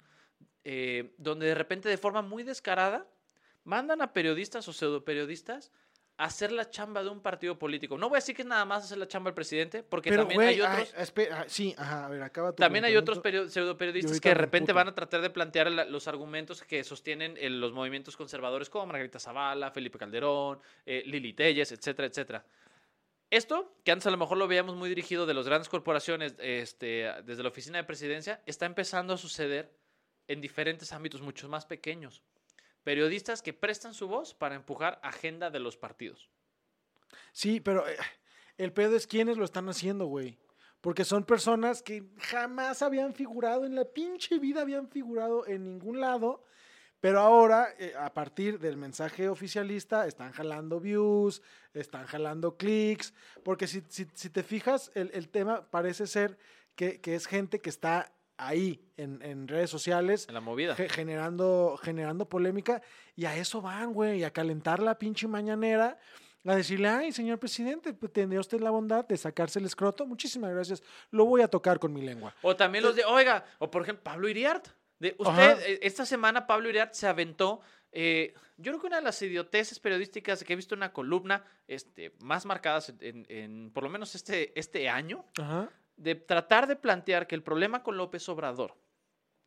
eh, 0.64 1.12
donde 1.18 1.46
de 1.46 1.54
repente 1.54 1.88
de 1.88 1.98
forma 1.98 2.22
muy 2.22 2.42
descarada 2.42 3.06
mandan 3.64 4.00
a 4.02 4.12
periodistas 4.12 4.66
o 4.68 4.72
pseudoperiodistas 4.72 5.70
a 5.70 5.72
hacer 6.18 6.50
la 6.52 6.68
chamba 6.68 7.02
de 7.02 7.08
un 7.10 7.20
partido 7.20 7.58
político. 7.58 7.96
No 7.96 8.08
voy 8.08 8.16
a 8.16 8.20
decir 8.20 8.34
que 8.34 8.42
es 8.42 8.48
nada 8.48 8.64
más 8.64 8.84
hacer 8.84 8.98
la 8.98 9.06
chamba 9.06 9.28
del 9.30 9.34
presidente, 9.36 9.82
porque 9.84 10.10
Pero, 10.10 10.22
también 10.26 10.40
hay 10.42 10.60
otros... 10.60 10.92
ay, 10.96 11.02
espera, 11.02 11.40
ah, 11.40 11.44
sí, 11.46 11.74
ajá, 11.78 12.06
a 12.06 12.08
ver, 12.08 12.22
acaba 12.22 12.52
También 12.52 12.84
hay 12.84 12.96
otros 12.96 13.18
planteamiento. 13.20 13.48
perio- 13.48 13.52
pseudoperiodistas 13.52 14.10
ahorita 14.10 14.22
que 14.22 14.28
de 14.30 14.34
repente 14.34 14.72
van 14.72 14.88
a 14.88 14.94
tratar 14.94 15.20
de 15.22 15.30
plantear 15.30 15.70
la- 15.70 15.84
los 15.84 16.08
argumentos 16.08 16.62
que 16.64 16.82
sostienen 16.82 17.36
eh, 17.38 17.48
los 17.48 17.72
movimientos 17.72 18.16
conservadores 18.16 18.68
como 18.68 18.86
Margarita 18.86 19.20
Zavala, 19.20 19.70
Felipe 19.70 19.96
Calderón, 19.96 20.60
eh, 20.84 21.04
Lili 21.06 21.32
Telles, 21.34 21.70
etcétera, 21.70 22.08
etcétera. 22.08 22.44
Esto, 23.30 23.76
que 23.84 23.92
antes 23.92 24.06
a 24.06 24.10
lo 24.10 24.16
mejor 24.16 24.38
lo 24.38 24.48
veíamos 24.48 24.74
muy 24.74 24.88
dirigido 24.88 25.24
de 25.24 25.34
las 25.34 25.46
grandes 25.46 25.68
corporaciones 25.68 26.34
este, 26.38 27.12
desde 27.24 27.42
la 27.42 27.50
oficina 27.50 27.78
de 27.78 27.84
presidencia, 27.84 28.42
está 28.46 28.66
empezando 28.66 29.12
a 29.14 29.18
suceder 29.18 29.70
en 30.26 30.40
diferentes 30.40 30.92
ámbitos 30.92 31.20
mucho 31.20 31.48
más 31.48 31.64
pequeños. 31.66 32.22
Periodistas 32.88 33.42
que 33.42 33.52
prestan 33.52 33.92
su 33.92 34.08
voz 34.08 34.32
para 34.32 34.54
empujar 34.54 34.98
agenda 35.02 35.50
de 35.50 35.58
los 35.60 35.76
partidos. 35.76 36.30
Sí, 37.32 37.60
pero 37.60 37.86
eh, 37.86 37.98
el 38.56 38.72
pedo 38.72 38.96
es 38.96 39.06
quiénes 39.06 39.36
lo 39.36 39.44
están 39.44 39.68
haciendo, 39.68 40.06
güey. 40.06 40.38
Porque 40.80 41.04
son 41.04 41.24
personas 41.24 41.82
que 41.82 42.04
jamás 42.16 42.80
habían 42.80 43.12
figurado 43.12 43.66
en 43.66 43.74
la 43.74 43.84
pinche 43.84 44.38
vida, 44.38 44.62
habían 44.62 44.88
figurado 44.88 45.46
en 45.46 45.64
ningún 45.64 46.00
lado. 46.00 46.44
Pero 46.98 47.20
ahora, 47.20 47.74
eh, 47.78 47.92
a 47.94 48.14
partir 48.14 48.58
del 48.58 48.78
mensaje 48.78 49.28
oficialista, 49.28 50.06
están 50.06 50.32
jalando 50.32 50.80
views, 50.80 51.42
están 51.74 52.06
jalando 52.06 52.56
clics. 52.56 53.12
Porque 53.44 53.66
si, 53.66 53.82
si- 53.90 54.08
si 54.14 54.30
te 54.30 54.42
fijas, 54.42 54.90
el, 54.94 55.10
el 55.12 55.28
tema 55.28 55.70
parece 55.70 56.06
ser 56.06 56.38
que, 56.74 57.02
que 57.02 57.14
es 57.16 57.26
gente 57.26 57.58
que 57.60 57.68
está 57.68 58.14
ahí 58.38 58.80
en, 58.96 59.20
en 59.22 59.46
redes 59.48 59.68
sociales 59.68 60.26
En 60.28 60.34
la 60.34 60.40
movida. 60.40 60.74
ge- 60.74 60.88
generando, 60.88 61.78
generando 61.82 62.28
polémica. 62.28 62.80
Y 63.14 63.24
a 63.26 63.36
eso 63.36 63.60
van, 63.60 63.92
güey, 63.92 64.24
a 64.24 64.32
calentar 64.32 64.80
la 64.80 64.98
pinche 64.98 65.26
mañanera. 65.28 65.98
A 66.46 66.54
decirle, 66.56 66.88
ay, 66.88 67.12
señor 67.12 67.38
presidente, 67.38 67.92
pues, 67.92 68.12
tendría 68.12 68.40
usted 68.40 68.60
la 68.60 68.70
bondad 68.70 69.06
de 69.06 69.16
sacarse 69.16 69.58
el 69.58 69.66
escroto. 69.66 70.06
Muchísimas 70.06 70.50
gracias. 70.52 70.82
Lo 71.10 71.24
voy 71.26 71.42
a 71.42 71.48
tocar 71.48 71.78
con 71.78 71.92
mi 71.92 72.00
lengua. 72.00 72.34
O 72.42 72.56
también 72.56 72.84
los 72.84 72.96
de, 72.96 73.04
oiga, 73.04 73.44
o 73.58 73.70
por 73.70 73.82
ejemplo, 73.82 74.04
Pablo 74.04 74.28
Iriart. 74.28 74.68
De, 74.98 75.14
usted, 75.18 75.32
Ajá. 75.52 75.58
eh, 75.66 75.80
esta 75.82 76.06
semana 76.06 76.46
Pablo 76.46 76.68
Iriart 76.68 76.92
se 76.94 77.06
aventó, 77.06 77.60
eh, 77.92 78.34
yo 78.56 78.72
creo 78.72 78.80
que 78.80 78.86
una 78.88 78.96
de 78.96 79.02
las 79.02 79.20
idioteces 79.22 79.78
periodísticas 79.78 80.42
que 80.42 80.52
he 80.52 80.56
visto 80.56 80.74
en 80.74 80.80
una 80.80 80.92
columna 80.92 81.44
este, 81.68 82.12
más 82.20 82.44
marcadas 82.46 82.92
en, 83.00 83.24
en 83.28 83.70
por 83.72 83.84
lo 83.84 83.90
menos 83.90 84.14
este, 84.16 84.58
este 84.58 84.88
año, 84.88 85.24
Ajá. 85.38 85.68
De 85.98 86.14
tratar 86.14 86.66
de 86.66 86.76
plantear 86.76 87.26
que 87.26 87.34
el 87.34 87.42
problema 87.42 87.82
con 87.82 87.96
López 87.96 88.28
Obrador 88.28 88.74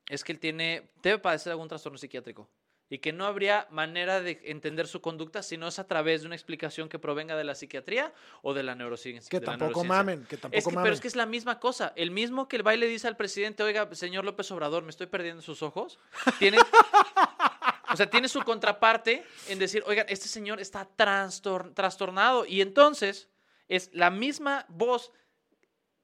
es 0.09 0.23
que 0.23 0.31
él 0.33 0.39
tiene, 0.39 0.91
debe 1.01 1.17
padecer 1.19 1.51
algún 1.51 1.67
trastorno 1.67 1.97
psiquiátrico 1.97 2.49
y 2.89 2.97
que 2.99 3.13
no 3.13 3.25
habría 3.25 3.67
manera 3.71 4.19
de 4.19 4.41
entender 4.43 4.85
su 4.85 4.99
conducta 4.99 5.41
si 5.43 5.55
no 5.55 5.69
es 5.69 5.79
a 5.79 5.87
través 5.87 6.21
de 6.21 6.27
una 6.27 6.35
explicación 6.35 6.89
que 6.89 6.99
provenga 6.99 7.37
de 7.37 7.45
la 7.45 7.55
psiquiatría 7.55 8.13
o 8.41 8.53
de 8.53 8.63
la 8.63 8.75
neurociencia. 8.75 9.29
Que 9.29 9.43
tampoco 9.43 9.85
mamen, 9.85 10.25
que 10.25 10.35
tampoco 10.35 10.57
Es 10.59 10.65
que, 10.65 10.71
mamen. 10.71 10.83
pero 10.83 10.93
es 10.95 10.99
que 10.99 11.07
es 11.07 11.15
la 11.15 11.25
misma 11.25 11.57
cosa. 11.61 11.93
El 11.95 12.11
mismo 12.11 12.49
que 12.49 12.57
el 12.57 12.63
baile 12.63 12.87
dice 12.87 13.07
al 13.07 13.15
presidente, 13.15 13.63
oiga, 13.63 13.87
señor 13.95 14.25
López 14.25 14.51
Obrador, 14.51 14.83
me 14.83 14.89
estoy 14.89 15.07
perdiendo 15.07 15.41
sus 15.41 15.63
ojos. 15.63 15.99
Tiene, 16.37 16.57
o 17.93 17.95
sea, 17.95 18.09
tiene 18.09 18.27
su 18.27 18.41
contraparte 18.43 19.23
en 19.47 19.57
decir, 19.59 19.83
oigan, 19.87 20.05
este 20.09 20.27
señor 20.27 20.59
está 20.59 20.85
trastor- 20.97 21.73
trastornado. 21.73 22.45
Y 22.45 22.59
entonces 22.59 23.29
es 23.69 23.89
la 23.93 24.09
misma 24.09 24.65
voz 24.67 25.13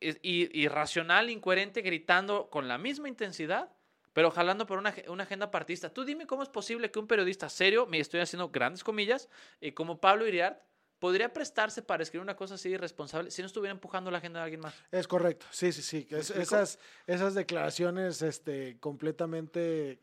irracional, 0.01 1.29
incoherente, 1.29 1.81
gritando 1.81 2.49
con 2.49 2.67
la 2.67 2.77
misma 2.77 3.07
intensidad, 3.07 3.71
pero 4.13 4.31
jalando 4.31 4.65
por 4.65 4.77
una, 4.79 4.95
ag- 4.95 5.09
una 5.09 5.23
agenda 5.23 5.51
partista. 5.51 5.89
Tú 5.93 6.03
dime 6.03 6.25
cómo 6.27 6.43
es 6.43 6.49
posible 6.49 6.91
que 6.91 6.99
un 6.99 7.07
periodista 7.07 7.49
serio, 7.49 7.85
me 7.85 7.99
estoy 7.99 8.19
haciendo 8.19 8.49
grandes 8.49 8.83
comillas, 8.83 9.29
eh, 9.61 9.73
como 9.73 9.99
Pablo 9.99 10.27
Iriart, 10.27 10.59
podría 10.99 11.31
prestarse 11.31 11.83
para 11.83 12.01
escribir 12.01 12.23
una 12.23 12.35
cosa 12.35 12.55
así 12.55 12.69
irresponsable 12.69 13.29
si 13.29 13.43
no 13.43 13.45
estuviera 13.45 13.71
empujando 13.71 14.09
la 14.09 14.17
agenda 14.17 14.39
de 14.39 14.43
alguien 14.45 14.61
más. 14.61 14.73
Es 14.91 15.07
correcto, 15.07 15.45
sí, 15.51 15.71
sí, 15.71 15.83
sí. 15.83 16.07
es- 16.09 16.31
esas, 16.31 16.79
esas 17.05 17.35
declaraciones 17.35 18.23
este, 18.23 18.79
completamente 18.79 19.99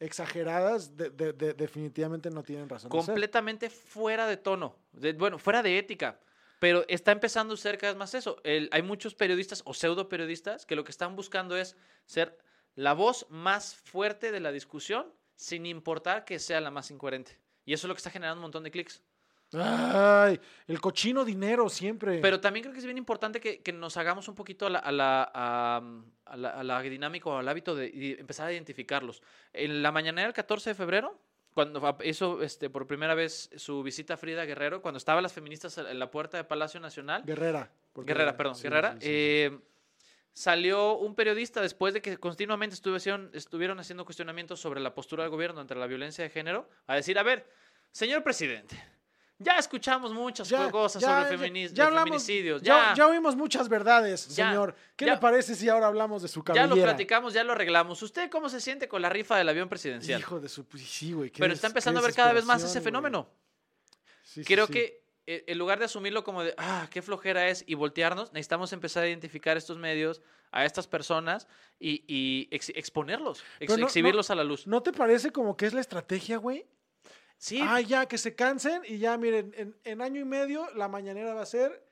exageradas 0.00 0.96
de- 0.96 1.10
de- 1.10 1.32
de- 1.34 1.52
definitivamente 1.54 2.30
no 2.30 2.42
tienen 2.42 2.68
razón. 2.68 2.88
de 2.90 2.96
completamente 2.96 3.68
fuera 3.68 4.26
de 4.26 4.36
tono, 4.38 4.76
de- 4.92 5.12
bueno, 5.12 5.38
fuera 5.38 5.62
de 5.62 5.76
ética. 5.76 6.18
Pero 6.58 6.84
está 6.88 7.12
empezando 7.12 7.54
a 7.54 7.56
ser 7.56 7.78
cada 7.78 7.92
vez 7.92 7.98
más 7.98 8.14
eso. 8.14 8.36
El- 8.44 8.68
hay 8.72 8.82
muchos 8.82 9.14
periodistas 9.14 9.62
o 9.64 9.74
pseudo 9.74 10.08
periodistas 10.08 10.66
que 10.66 10.76
lo 10.76 10.84
que 10.84 10.90
están 10.90 11.14
buscando 11.16 11.56
es 11.56 11.76
ser 12.06 12.36
la 12.74 12.94
voz 12.94 13.26
más 13.28 13.76
fuerte 13.76 14.32
de 14.32 14.40
la 14.40 14.52
discusión 14.52 15.12
sin 15.36 15.66
importar 15.66 16.24
que 16.24 16.38
sea 16.38 16.60
la 16.60 16.70
más 16.70 16.90
incoherente. 16.90 17.38
Y 17.64 17.72
eso 17.74 17.86
es 17.86 17.88
lo 17.88 17.94
que 17.94 17.98
está 17.98 18.10
generando 18.10 18.38
un 18.40 18.42
montón 18.42 18.64
de 18.64 18.70
clics. 18.70 19.02
Ay, 19.54 20.38
el 20.66 20.80
cochino 20.80 21.24
dinero 21.24 21.68
siempre. 21.70 22.18
Pero 22.18 22.38
también 22.40 22.62
creo 22.64 22.72
que 22.72 22.80
es 22.80 22.84
bien 22.84 22.98
importante 22.98 23.40
que, 23.40 23.62
que 23.62 23.72
nos 23.72 23.96
hagamos 23.96 24.28
un 24.28 24.34
poquito 24.34 24.66
a 24.66 24.70
la, 24.70 24.78
a 24.80 24.92
la, 24.92 25.30
a, 25.34 25.82
a 26.26 26.36
la, 26.36 26.50
a 26.50 26.62
la 26.62 26.82
dinámica 26.82 27.30
o 27.30 27.38
al 27.38 27.48
hábito 27.48 27.74
de, 27.74 27.90
de 27.90 28.12
empezar 28.20 28.48
a 28.48 28.52
identificarlos. 28.52 29.22
En 29.52 29.82
la 29.82 29.90
mañanera 29.90 30.26
del 30.26 30.34
14 30.34 30.70
de 30.70 30.74
febrero, 30.74 31.18
cuando 31.58 31.98
hizo 32.04 32.40
este, 32.40 32.70
por 32.70 32.86
primera 32.86 33.16
vez 33.16 33.50
su 33.56 33.82
visita 33.82 34.14
a 34.14 34.16
Frida 34.16 34.44
Guerrero, 34.44 34.80
cuando 34.80 34.98
estaban 34.98 35.24
las 35.24 35.32
feministas 35.32 35.76
en 35.76 35.98
la 35.98 36.08
puerta 36.08 36.36
de 36.36 36.44
Palacio 36.44 36.78
Nacional, 36.78 37.24
Guerrera. 37.24 37.72
Guerrera, 37.96 38.36
perdón, 38.36 38.54
sí, 38.54 38.62
Guerrera, 38.62 38.92
sí, 38.92 38.98
sí. 39.00 39.06
eh, 39.10 39.58
salió 40.32 40.96
un 40.98 41.16
periodista 41.16 41.60
después 41.60 41.94
de 41.94 42.00
que 42.00 42.16
continuamente 42.16 42.74
estuvieron, 42.74 43.30
estuvieron 43.32 43.80
haciendo 43.80 44.04
cuestionamientos 44.04 44.60
sobre 44.60 44.78
la 44.78 44.94
postura 44.94 45.24
del 45.24 45.32
gobierno 45.32 45.60
ante 45.60 45.74
la 45.74 45.88
violencia 45.88 46.22
de 46.22 46.30
género, 46.30 46.70
a 46.86 46.94
decir, 46.94 47.18
a 47.18 47.24
ver, 47.24 47.50
señor 47.90 48.22
presidente, 48.22 48.80
ya 49.38 49.58
escuchamos 49.58 50.12
muchas 50.12 50.48
Ya, 50.48 50.70
cosas 50.70 51.00
ya, 51.02 51.22
sobre 51.24 51.36
ya- 51.38 51.44
feminis- 51.44 51.68
ya 51.72 51.84
de 51.84 51.88
hablamos- 51.90 52.04
feminicidios, 52.22 52.62
Ya, 52.62 52.88
ya, 52.90 52.94
ya 52.94 53.06
oímos 53.06 53.36
muchas 53.36 53.68
verdades, 53.68 54.28
Ya, 54.34 54.48
señor. 54.50 54.74
¿Qué 54.96 55.06
ya. 55.06 55.14
le 55.14 55.20
parece 55.20 55.54
si 55.54 55.68
ahora 55.68 55.86
hablamos 55.86 56.22
de 56.22 56.28
su 56.28 56.40
ya 56.40 56.44
cabellera? 56.44 56.74
lo 56.74 56.82
platicamos, 56.82 57.32
ya 57.34 57.44
lo 57.44 57.52
arreglamos. 57.52 58.02
¿Usted 58.02 58.30
cómo 58.30 58.48
se 58.48 58.60
siente 58.60 58.88
con 58.88 59.00
la 59.02 59.08
rifa 59.08 59.36
del 59.36 59.48
avión 59.48 59.68
presidencial? 59.68 60.20
Hijo 60.20 60.40
de 60.40 60.48
su... 60.48 60.64
Sí, 60.76 61.12
güey. 61.12 61.30
Pero 61.30 61.52
está 61.52 61.68
empezando 61.68 62.00
a 62.00 62.02
ver 62.02 62.14
cada 62.14 62.32
vez 62.32 62.44
más 62.44 62.62
ese 62.64 62.80
fenómeno. 62.80 63.28
Sí, 64.22 64.44
Creo 64.44 64.66
sí. 64.66 64.72
que 64.72 65.08
eh, 65.30 65.44
en 65.46 65.58
lugar 65.58 65.78
de 65.78 65.84
asumirlo 65.84 66.24
como 66.24 66.42
de, 66.42 66.54
ah, 66.56 66.86
qué 66.90 67.02
flojera 67.02 67.48
es 67.48 67.62
y 67.66 67.74
voltearnos, 67.74 68.32
necesitamos 68.32 68.72
empezar 68.72 69.02
a 69.04 69.08
identificar 69.08 69.56
estos 69.58 69.76
medios, 69.76 70.22
a 70.52 70.64
estas 70.64 70.86
personas 70.86 71.46
y, 71.78 72.02
y 72.08 72.48
ex- 72.50 72.70
exponerlos, 72.70 73.40
ex- 73.60 73.70
Pero 73.72 73.76
no- 73.76 73.86
exhibirlos 73.86 74.30
a 74.30 74.34
la 74.34 74.42
luz. 74.44 74.66
¿No 74.66 74.82
te 74.82 74.90
parece 74.92 75.30
como 75.30 75.54
que 75.56 75.66
es 75.66 75.74
la 75.74 75.82
estrategia, 75.82 76.38
güey? 76.38 76.66
Sí, 77.38 77.60
Ah, 77.62 77.80
ya, 77.80 78.06
que 78.06 78.18
se 78.18 78.34
cansen 78.34 78.82
y 78.84 78.98
ya, 78.98 79.16
miren, 79.16 79.54
en, 79.56 79.76
en 79.84 80.02
año 80.02 80.20
y 80.20 80.24
medio 80.24 80.68
la 80.74 80.88
mañanera 80.88 81.34
va 81.34 81.42
a 81.42 81.46
ser 81.46 81.86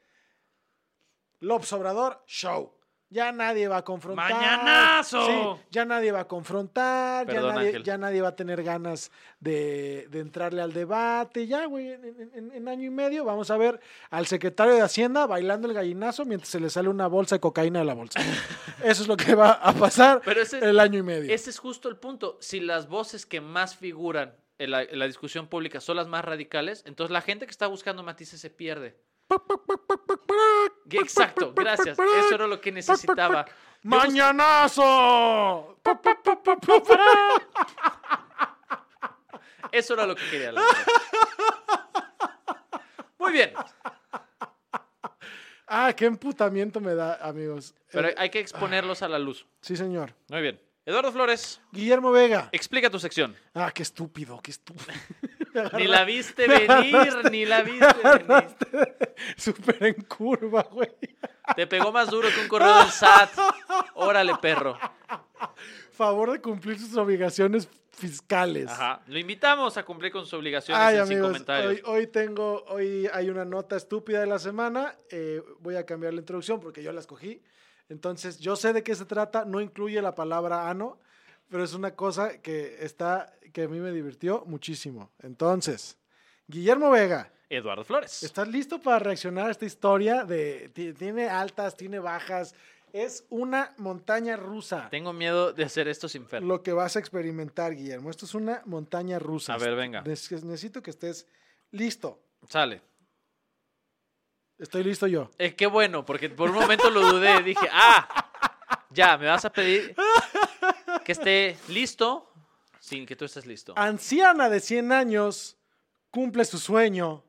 López 1.41 1.73
Obrador 1.73 2.23
Show. 2.27 2.73
Ya 3.09 3.31
nadie 3.31 3.69
va 3.69 3.77
a 3.77 3.85
confrontar. 3.85 4.33
¡Mañanazo! 4.33 5.27
Sí, 5.27 5.63
ya 5.71 5.85
nadie 5.85 6.11
va 6.11 6.21
a 6.21 6.27
confrontar, 6.27 7.29
ya 7.33 7.41
nadie, 7.41 7.69
Ángel. 7.69 7.85
ya 7.85 7.97
nadie 7.99 8.21
va 8.21 8.29
a 8.31 8.35
tener 8.35 8.65
ganas 8.65 9.13
de, 9.39 10.09
de 10.11 10.19
entrarle 10.19 10.61
al 10.61 10.73
debate. 10.73 11.47
Ya, 11.47 11.67
güey, 11.67 11.93
en, 11.93 12.31
en- 12.35 12.51
en 12.53 12.67
año 12.69 12.87
y 12.89 12.91
medio 12.91 13.25
vamos 13.25 13.53
a 13.53 13.57
ver 13.57 13.79
al 14.11 14.27
secretario 14.27 14.75
de 14.75 14.81
Hacienda 14.83 15.25
bailando 15.27 15.69
el 15.69 15.75
gallinazo 15.75 16.25
mientras 16.25 16.49
se 16.51 16.59
le 16.59 16.69
sale 16.69 16.89
una 16.89 17.07
bolsa 17.07 17.37
de 17.37 17.41
cocaína 17.41 17.79
de 17.79 17.85
la 17.85 17.95
bolsa. 17.95 18.19
Eso 18.83 19.03
es 19.03 19.09
lo 19.09 19.17
que 19.17 19.37
va 19.37 19.53
a 19.53 19.73
pasar 19.73 20.21
Pero 20.25 20.43
ese 20.43 20.57
es- 20.59 20.65
el 20.65 20.81
año 20.81 20.99
y 20.99 21.03
medio. 21.05 21.33
ese 21.33 21.51
es 21.51 21.61
justo 21.61 21.89
el 21.89 21.99
punto. 21.99 22.37
Si 22.41 22.59
las 22.59 22.89
voces 22.89 23.25
que 23.25 23.41
más 23.41 23.77
figuran 23.77 24.35
en 24.59 24.71
la, 24.71 24.83
en 24.83 24.99
la 24.99 25.07
discusión 25.07 25.49
pública 25.49 25.81
son 25.81 25.97
las 25.97 26.07
más 26.09 26.25
radicales, 26.25 26.83
entonces 26.87 27.13
la 27.13 27.21
gente 27.21 27.47
que 27.47 27.51
está 27.51 27.67
buscando 27.67 28.03
matices 28.03 28.41
se 28.41 28.51
pierde. 28.51 28.97
Exacto, 30.91 31.53
gracias. 31.55 31.99
Eso 31.99 32.35
era 32.35 32.47
lo 32.47 32.61
que 32.61 32.71
necesitaba. 32.73 33.45
¡Mañanazo! 33.83 35.79
Eso 39.73 39.95
era 39.95 40.07
lo 40.07 40.15
que 40.15 40.23
quería. 40.31 40.53
la. 40.53 40.63
Muy 43.19 43.33
bien, 43.33 43.53
Ah, 45.69 45.93
qué 45.97 46.05
emputamiento 46.07 46.81
me 46.81 46.95
da, 46.95 47.17
amigos. 47.17 47.75
pero 47.91 48.09
Eh, 48.09 48.15
hay 48.17 48.31
que 48.31 48.39
exponerlos 48.39 49.03
a 49.03 49.09
la 49.09 49.19
luz. 49.19 49.45
sí, 49.61 49.77
señor. 49.77 50.15
Muy 50.29 50.41
bien. 50.43 50.61
Eduardo 50.87 51.11
Flores, 51.11 51.61
Guillermo 51.73 52.13
Vega. 52.13 52.49
explica 52.53 52.89
tu 52.89 53.01
sección. 53.01 53.35
Ah, 53.55 53.73
qué 53.75 53.83
estúpido, 53.83 54.39
qué 54.41 54.53
estúpido. 54.53 54.87
Ni 55.77 55.87
la 55.89 56.05
viste 56.05 56.47
venir, 56.47 57.31
ni 57.33 57.45
la 57.47 57.63
viste 57.63 57.95
venir. 58.05 58.57
Súper 59.37 59.83
en 59.85 59.95
curva, 60.05 60.63
güey. 60.71 60.91
Te 61.57 61.67
pegó 61.67 61.91
más 61.91 62.11
duro 62.11 62.29
que 62.33 62.43
un 62.43 62.47
correo 62.49 62.79
del 62.81 62.91
SAT. 62.91 63.31
Órale, 63.95 64.35
perro. 64.41 64.79
Favor 65.93 66.33
de 66.33 66.41
cumplir 66.43 66.79
sus 66.79 66.95
obligaciones 66.99 67.69
fiscales. 67.93 68.69
Ajá. 68.69 69.01
Lo 69.07 69.19
invitamos 69.19 69.79
a 69.79 69.83
cumplir 69.85 70.13
con 70.13 70.25
sus 70.25 70.35
obligaciones 70.35 70.83
Ay, 70.83 70.99
en 70.99 71.07
sin 71.07 71.21
comentarios. 71.23 71.73
hoy, 71.73 71.83
hoy 71.87 72.07
tengo, 72.09 72.63
hoy 72.69 73.09
hay 73.13 73.31
una 73.31 73.47
nota 73.47 73.77
estúpida 73.79 74.21
de 74.21 74.27
la 74.27 74.39
semana. 74.39 74.95
eh, 75.11 75.43
voy 75.61 75.77
a 75.77 75.87
cambiar 75.87 76.13
la 76.13 76.21
introducción 76.21 76.61
porque 76.61 76.83
yo 76.83 76.93
la 76.93 77.01
escogí. 77.01 77.41
Entonces, 77.89 78.39
yo 78.39 78.57
sé 78.57 78.73
de 78.73 78.83
qué 78.83 78.95
se 78.95 79.05
trata. 79.05 79.45
No 79.45 79.61
incluye 79.61 80.01
la 80.03 80.15
palabra 80.15 80.69
ano, 80.69 80.99
pero 81.49 81.63
es 81.65 81.75
una 81.75 81.95
cosa 81.95 82.41
que 82.43 82.79
está, 82.85 83.33
que 83.53 83.63
a 83.65 83.69
mí 83.69 83.79
me 83.81 83.93
divirtió 83.93 84.45
muchísimo. 84.47 85.11
Entonces, 85.23 85.97
Guillermo 86.49 86.91
Vega, 86.91 87.33
Eduardo 87.49 87.85
Flores. 87.85 88.23
¿estás 88.25 88.49
listo 88.49 88.81
para 88.81 88.99
reaccionar 88.99 89.49
a 89.49 89.51
esta 89.53 89.65
historia? 89.67 90.25
De, 90.25 90.69
ti- 90.75 90.93
tiene 90.95 91.29
altas, 91.29 91.77
tiene 91.77 91.99
bajas. 92.01 92.55
Es 92.93 93.25
una 93.31 93.75
montaña 93.77 94.37
rusa. 94.37 94.89
Tengo 94.91 95.13
miedo 95.13 95.53
de 95.53 95.65
hacer 95.65 95.87
esto 95.87 96.09
sin 96.09 96.27
Fer. 96.27 96.43
Lo 96.43 96.63
que 96.63 96.73
vas 96.73 96.97
a 96.97 96.99
experimentar, 96.99 97.75
Guillermo. 97.75 98.11
Esto 98.11 98.25
es 98.25 98.35
una 98.35 98.63
montaña 98.65 99.19
rusa. 99.19 99.55
A 99.55 99.59
ver, 99.59 99.75
venga. 99.77 100.03
Neces- 100.05 100.43
Necesito 100.43 100.83
que 100.83 100.91
estés 100.91 101.27
listo. 101.73 102.21
Sale. 102.49 102.81
Estoy 104.59 104.85
listo 104.85 105.07
yo. 105.07 105.31
Eh, 105.39 105.55
qué 105.55 105.67
bueno, 105.67 106.05
porque 106.05 106.31
por 106.31 106.51
un 106.51 106.57
momento 106.57 106.91
lo 106.91 107.01
dudé. 107.13 107.43
Dije, 107.43 107.69
ah, 107.71 108.31
ya, 108.91 109.19
me 109.19 109.27
vas 109.27 109.45
a 109.45 109.53
pedir 109.53 109.95
que 111.05 111.13
esté 111.13 111.57
listo 111.69 112.33
sin 112.81 113.05
que 113.05 113.17
tú 113.17 113.25
estés 113.27 113.45
listo. 113.47 113.75
Anciana 113.77 114.49
de 114.49 114.61
100 114.61 114.93
años 114.93 115.57
cumple 116.11 116.45
su 116.45 116.59
sueño 116.59 117.23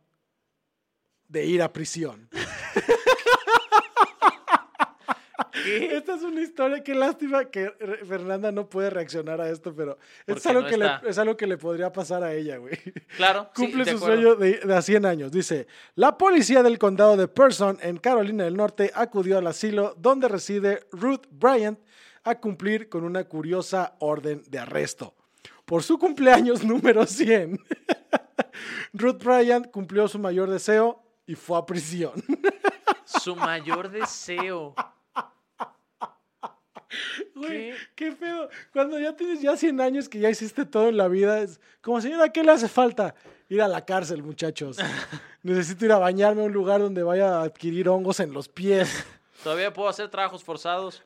de 1.28 1.46
ir 1.46 1.62
a 1.62 1.74
prisión. 1.74 2.30
¿Qué? 5.68 5.96
Esta 5.98 6.16
es 6.16 6.24
una 6.24 6.42
historia, 6.42 6.84
qué 6.84 6.96
lástima 6.96 7.46
que 7.46 7.70
Fernanda 8.08 8.52
no 8.52 8.70
puede 8.70 8.90
reaccionar 8.90 9.42
a 9.42 9.50
esto, 9.50 9.74
pero 9.76 9.98
es 10.26 10.46
algo, 10.46 10.62
no 10.62 10.68
que 10.68 10.78
le, 10.78 10.90
es 11.08 11.18
algo 11.18 11.36
que 11.36 11.48
le 11.48 11.58
podría 11.58 11.92
pasar 11.92 12.24
a 12.24 12.34
ella, 12.34 12.58
güey. 12.58 12.78
Claro. 13.16 13.50
Cumple 13.56 13.86
su 13.86 13.98
acuerdo. 13.98 14.06
sueño 14.06 14.36
de, 14.36 14.60
de 14.60 14.76
a 14.76 14.82
100 14.82 15.06
años. 15.06 15.32
Dice, 15.32 15.68
la 15.96 16.18
policía 16.18 16.64
del 16.64 16.80
condado 16.80 17.18
de 17.18 17.28
Person 17.28 17.78
en 17.82 17.98
Carolina 17.98 18.46
del 18.46 18.56
Norte 18.56 18.92
acudió 18.94 19.38
al 19.38 19.48
asilo 19.48 19.96
donde 19.98 20.28
reside 20.28 20.88
Ruth 20.92 21.26
Bryant 21.32 21.80
a 22.24 22.40
cumplir 22.40 22.90
con 22.90 23.04
una 23.04 23.24
curiosa 23.24 23.96
orden 24.00 24.44
de 24.48 24.60
arresto. 24.60 25.16
Por 25.66 25.84
su 25.84 25.98
cumpleaños 25.98 26.64
número 26.64 27.06
100, 27.06 27.60
Ruth 28.94 29.24
Bryant 29.24 29.70
cumplió 29.70 30.08
su 30.08 30.20
mayor 30.20 30.50
deseo 30.50 31.04
y 31.26 31.36
fue 31.36 31.58
a 31.58 31.66
prisión. 31.66 32.14
Su 33.04 33.36
mayor 33.36 33.90
deseo. 33.90 34.74
Güey, 37.36 37.50
¿Qué? 37.50 37.76
¿Qué 37.96 38.12
pedo? 38.14 38.50
Cuando 38.72 39.00
ya 39.00 39.16
tienes 39.16 39.42
ya 39.42 39.56
100 39.58 39.82
años 39.82 40.10
que 40.10 40.20
ya 40.20 40.30
hiciste 40.30 40.66
todo 40.66 40.90
en 40.90 40.98
la 40.98 41.08
vida, 41.08 41.40
es 41.42 41.60
como, 41.82 42.02
señora, 42.02 42.30
¿qué 42.30 42.44
le 42.44 42.52
hace 42.52 42.68
falta? 42.68 43.16
Ir 43.50 43.62
a 43.62 43.68
la 43.68 43.86
cárcel, 43.86 44.24
muchachos. 44.24 44.78
Necesito 45.44 45.86
ir 45.86 45.92
a 45.92 45.98
bañarme 45.98 46.42
a 46.42 46.46
un 46.46 46.54
lugar 46.54 46.82
donde 46.82 47.04
vaya 47.04 47.40
a 47.40 47.44
adquirir 47.44 47.90
hongos 47.90 48.20
en 48.20 48.34
los 48.34 48.50
pies. 48.50 49.06
Todavía 49.44 49.72
puedo 49.72 49.88
hacer 49.88 50.10
trabajos 50.10 50.44
forzados. 50.44 51.04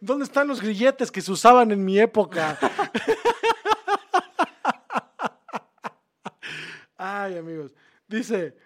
¿Dónde 0.00 0.24
están 0.24 0.48
los 0.48 0.60
grilletes 0.60 1.12
que 1.12 1.20
se 1.20 1.30
usaban 1.30 1.70
en 1.70 1.84
mi 1.84 1.98
época? 1.98 2.58
Ay, 6.96 7.38
amigos. 7.38 7.72
Dice, 8.08 8.56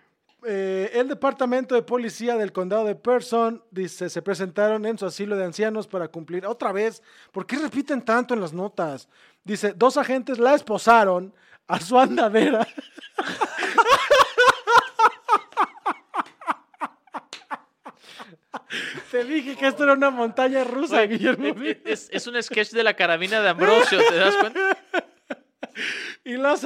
eh, 0.46 0.90
el 0.94 1.08
departamento 1.08 1.74
de 1.74 1.82
policía 1.82 2.36
del 2.36 2.52
condado 2.52 2.84
de 2.84 2.94
Person, 2.94 3.62
dice, 3.70 4.08
se 4.08 4.22
presentaron 4.22 4.86
en 4.86 4.96
su 4.98 5.06
asilo 5.06 5.36
de 5.36 5.44
ancianos 5.44 5.86
para 5.86 6.08
cumplir. 6.08 6.46
Otra 6.46 6.72
vez, 6.72 7.02
¿por 7.32 7.46
qué 7.46 7.56
repiten 7.56 8.02
tanto 8.02 8.34
en 8.34 8.40
las 8.40 8.52
notas? 8.52 9.08
Dice, 9.44 9.72
dos 9.76 9.96
agentes 9.96 10.38
la 10.38 10.54
esposaron 10.54 11.34
a 11.66 11.80
su 11.80 11.98
andadera. 11.98 12.66
Te 19.10 19.24
dije 19.24 19.56
que 19.56 19.68
esto 19.68 19.84
era 19.84 19.92
una 19.92 20.10
montaña 20.10 20.64
rusa, 20.64 20.96
Güey, 20.96 21.08
Guillermo. 21.08 21.54
eh, 21.62 21.80
Es, 21.84 22.08
es 22.10 22.26
un 22.26 22.40
sketch 22.42 22.70
de 22.70 22.82
la 22.82 22.94
carabina 22.94 23.40
de 23.40 23.48
Ambrosio, 23.48 23.98
¿te 24.08 24.16
das 24.16 24.36
cuenta? 24.36 24.76
y 26.24 26.36
la 26.36 26.56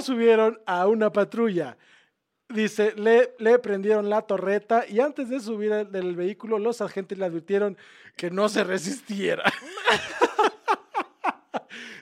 subieron 0.00 0.60
a 0.66 0.86
una 0.86 1.12
patrulla. 1.12 1.76
Dice, 2.50 2.94
le, 2.96 3.34
le 3.38 3.58
prendieron 3.58 4.10
la 4.10 4.22
torreta 4.22 4.84
y 4.88 5.00
antes 5.00 5.28
de 5.28 5.40
subir 5.40 5.72
del 5.88 6.16
vehículo, 6.16 6.58
los 6.58 6.80
agentes 6.80 7.16
le 7.16 7.24
advirtieron 7.24 7.78
que 8.16 8.30
no 8.30 8.48
se 8.48 8.64
resistiera. 8.64 9.44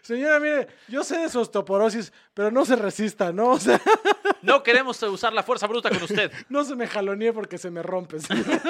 Señora, 0.03 0.41
mire, 0.41 0.69
yo 0.89 1.05
sé 1.05 1.19
de 1.19 1.29
su 1.29 1.41
osteoporosis, 1.41 2.13
pero 2.33 2.51
no 2.51 2.65
se 2.65 2.77
resista, 2.77 3.31
¿no? 3.31 3.51
O 3.51 3.59
sea, 3.59 3.79
No 4.43 4.63
queremos 4.63 5.03
usar 5.03 5.33
la 5.33 5.43
fuerza 5.43 5.67
bruta 5.67 5.91
con 5.91 6.03
usted. 6.03 6.33
no 6.49 6.65
se 6.65 6.77
me 6.77 6.87
jalonee 6.87 7.33
porque 7.33 7.59
se 7.59 7.71
me 7.71 7.83
rompe. 7.83 8.21
señora. 8.21 8.63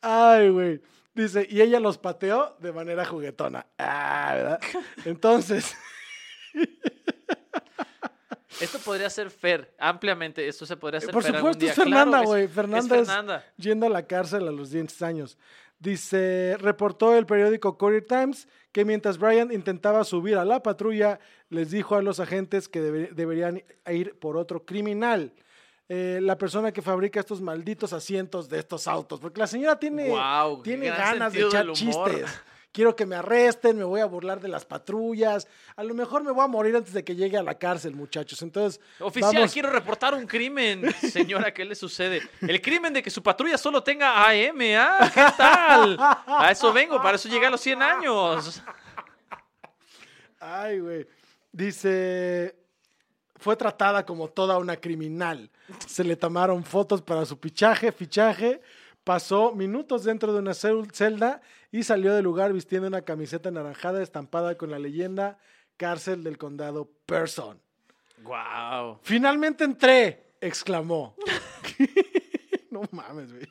Ay, 0.00 0.50
güey. 0.50 0.82
Dice, 1.14 1.46
y 1.48 1.60
ella 1.60 1.78
los 1.78 1.96
pateó 1.96 2.56
de 2.58 2.72
manera 2.72 3.04
juguetona. 3.04 3.66
Ah, 3.78 4.32
¿verdad? 4.34 4.60
Entonces, 5.04 5.74
Esto 8.64 8.78
podría 8.78 9.08
ser 9.10 9.30
Fer, 9.30 9.72
ampliamente. 9.78 10.46
Esto 10.48 10.66
se 10.66 10.76
podría 10.76 10.98
hacer 10.98 11.10
por 11.12 11.22
Fer 11.22 11.36
supuesto, 11.36 11.64
es 11.66 11.74
Fernanda, 11.74 12.18
Claro, 12.18 12.28
güey. 12.28 12.44
es 12.44 12.50
Fernanda 12.50 12.96
es, 12.98 13.64
yendo 13.64 13.86
a 13.86 13.90
la 13.90 14.06
cárcel 14.06 14.48
a 14.48 14.50
los 14.52 14.70
10 14.70 15.02
años. 15.02 15.38
Dice, 15.78 16.56
reportó 16.58 17.14
el 17.16 17.26
periódico 17.26 17.76
Courier 17.76 18.06
Times 18.06 18.48
que 18.72 18.84
mientras 18.84 19.18
Brian 19.18 19.52
intentaba 19.52 20.02
subir 20.04 20.36
a 20.36 20.44
la 20.44 20.62
patrulla, 20.62 21.20
les 21.50 21.70
dijo 21.70 21.94
a 21.94 22.02
los 22.02 22.20
agentes 22.20 22.68
que 22.68 22.80
debe- 22.80 23.10
deberían 23.12 23.62
ir 23.90 24.18
por 24.18 24.36
otro 24.36 24.64
criminal. 24.64 25.32
Eh, 25.90 26.18
la 26.22 26.38
persona 26.38 26.72
que 26.72 26.80
fabrica 26.80 27.20
estos 27.20 27.42
malditos 27.42 27.92
asientos 27.92 28.48
de 28.48 28.58
estos 28.60 28.88
autos. 28.88 29.20
Porque 29.20 29.38
la 29.40 29.46
señora 29.46 29.78
tiene, 29.78 30.10
tiene 30.62 30.88
ganas 30.88 31.32
de 31.34 31.42
echar 31.42 31.70
chistes. 31.72 32.42
Quiero 32.74 32.96
que 32.96 33.06
me 33.06 33.14
arresten, 33.14 33.78
me 33.78 33.84
voy 33.84 34.00
a 34.00 34.04
burlar 34.06 34.40
de 34.40 34.48
las 34.48 34.64
patrullas. 34.64 35.46
A 35.76 35.84
lo 35.84 35.94
mejor 35.94 36.24
me 36.24 36.32
voy 36.32 36.42
a 36.44 36.48
morir 36.48 36.74
antes 36.74 36.92
de 36.92 37.04
que 37.04 37.14
llegue 37.14 37.36
a 37.38 37.42
la 37.44 37.54
cárcel, 37.56 37.94
muchachos. 37.94 38.42
Entonces, 38.42 38.80
Oficial, 38.98 39.32
vamos- 39.32 39.52
quiero 39.52 39.70
reportar 39.70 40.12
un 40.12 40.26
crimen. 40.26 40.92
Señora, 40.94 41.54
¿qué 41.54 41.64
le 41.64 41.76
sucede? 41.76 42.20
El 42.40 42.60
crimen 42.60 42.92
de 42.92 43.00
que 43.00 43.10
su 43.10 43.22
patrulla 43.22 43.56
solo 43.58 43.80
tenga 43.84 44.28
AM, 44.28 44.60
¿ah? 44.76 45.08
¿Qué 45.14 45.24
tal? 45.36 45.96
A 46.00 46.48
eso 46.50 46.72
vengo, 46.72 47.00
para 47.00 47.14
eso 47.14 47.28
llegué 47.28 47.46
a 47.46 47.50
los 47.50 47.60
100 47.60 47.80
años. 47.80 48.60
Ay, 50.40 50.80
güey. 50.80 51.06
Dice, 51.52 52.56
fue 53.36 53.54
tratada 53.54 54.04
como 54.04 54.26
toda 54.28 54.58
una 54.58 54.76
criminal. 54.76 55.48
Se 55.86 56.02
le 56.02 56.16
tomaron 56.16 56.64
fotos 56.64 57.00
para 57.02 57.24
su 57.24 57.38
pichaje, 57.38 57.92
fichaje. 57.92 58.60
Pasó 59.04 59.52
minutos 59.54 60.02
dentro 60.04 60.32
de 60.32 60.38
una 60.38 60.52
cel- 60.52 60.90
celda 60.92 61.42
y 61.70 61.82
salió 61.82 62.14
del 62.14 62.24
lugar 62.24 62.52
vistiendo 62.52 62.88
una 62.88 63.02
camiseta 63.02 63.50
anaranjada 63.50 64.02
estampada 64.02 64.56
con 64.56 64.70
la 64.70 64.78
leyenda 64.78 65.38
Cárcel 65.76 66.22
del 66.24 66.38
Condado 66.38 66.90
Person. 67.06 67.60
Wow. 68.22 69.00
Finalmente 69.02 69.64
entré, 69.64 70.32
exclamó. 70.40 71.16
no 72.70 72.82
mames, 72.92 73.32
güey. 73.32 73.46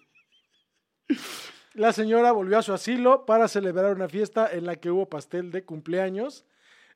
La 1.73 1.91
señora 1.91 2.31
volvió 2.31 2.57
a 2.59 2.63
su 2.63 2.73
asilo 2.73 3.25
para 3.25 3.47
celebrar 3.47 3.93
una 3.95 4.07
fiesta 4.09 4.49
en 4.51 4.65
la 4.65 4.75
que 4.75 4.89
hubo 4.91 5.07
pastel 5.09 5.51
de 5.51 5.63
cumpleaños. 5.65 6.45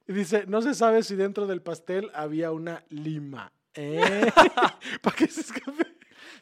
Y 0.08 0.14
dice, 0.14 0.46
no 0.48 0.62
se 0.62 0.74
sabe 0.74 1.04
si 1.04 1.16
dentro 1.16 1.46
del 1.48 1.62
pastel 1.62 2.10
había 2.14 2.52
una 2.52 2.84
lima. 2.90 3.52
¿eh? 3.74 4.32
¿Para 5.02 5.16
qué 5.16 5.28
se 5.28 5.42
escape? 5.42 5.86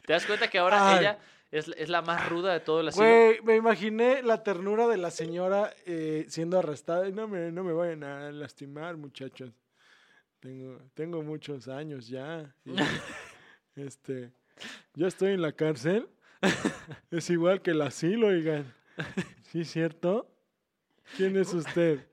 ¿Te 0.06 0.12
das 0.12 0.24
cuenta 0.26 0.48
que 0.48 0.58
ahora 0.58 0.90
Ay. 0.92 0.98
ella 1.00 1.18
es, 1.58 1.68
es 1.68 1.88
la 1.88 2.02
más 2.02 2.28
ruda 2.28 2.52
de 2.52 2.60
todo 2.60 2.80
el 2.80 2.88
asilo? 2.88 3.06
Güey, 3.06 3.40
me 3.42 3.56
imaginé 3.56 4.22
la 4.22 4.42
ternura 4.42 4.86
de 4.86 4.96
la 4.96 5.10
señora 5.10 5.72
eh, 5.84 6.26
siendo 6.28 6.58
arrestada. 6.58 7.08
Y 7.08 7.12
No 7.12 7.28
me, 7.28 7.50
no 7.52 7.64
me 7.64 7.72
vayan 7.72 8.04
a 8.04 8.30
lastimar, 8.32 8.96
muchachos. 8.96 9.50
Tengo, 10.40 10.78
tengo 10.94 11.22
muchos 11.22 11.68
años 11.68 12.08
ya. 12.08 12.54
y, 12.64 12.74
este, 13.76 14.32
ya 14.94 15.06
estoy 15.06 15.32
en 15.32 15.42
la 15.42 15.52
cárcel. 15.52 16.08
Es 17.10 17.30
igual 17.30 17.62
que 17.62 17.72
el 17.72 17.82
asilo, 17.82 18.28
oigan. 18.28 18.72
¿Sí, 19.42 19.64
cierto? 19.64 20.30
¿Quién 21.16 21.36
es 21.36 21.52
usted? 21.54 22.06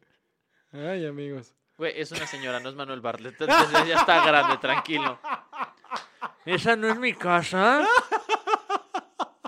Ay, 0.71 1.05
amigos. 1.05 1.53
Güey, 1.77 1.99
es 1.99 2.11
una 2.11 2.27
señora, 2.27 2.59
no 2.59 2.69
es 2.69 2.75
Manuel 2.75 3.01
Bartlett. 3.01 3.39
Entonces 3.39 3.87
ya 3.87 3.95
está 3.95 4.25
grande, 4.25 4.57
tranquilo. 4.57 5.19
¿Esa 6.45 6.75
no 6.75 6.89
es 6.89 6.99
mi 6.99 7.13
casa? 7.13 7.85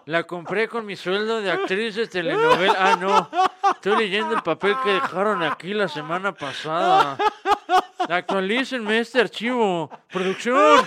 La 0.06 0.24
compré 0.24 0.68
con 0.68 0.86
mi 0.86 0.96
sueldo 0.96 1.42
de 1.42 1.50
actriz 1.50 1.96
de 1.96 2.08
telenovela. 2.08 2.76
Ah, 2.78 2.96
no. 2.96 3.30
Estoy 3.72 3.98
leyendo 3.98 4.36
el 4.36 4.44
papel 4.44 4.76
que 4.84 4.92
dejaron 4.92 5.42
aquí 5.42 5.74
la 5.74 5.88
semana 5.88 6.32
pasada. 6.32 7.18
Actualícenme 8.08 9.00
este 9.00 9.20
archivo. 9.20 9.90
Producción. 10.12 10.86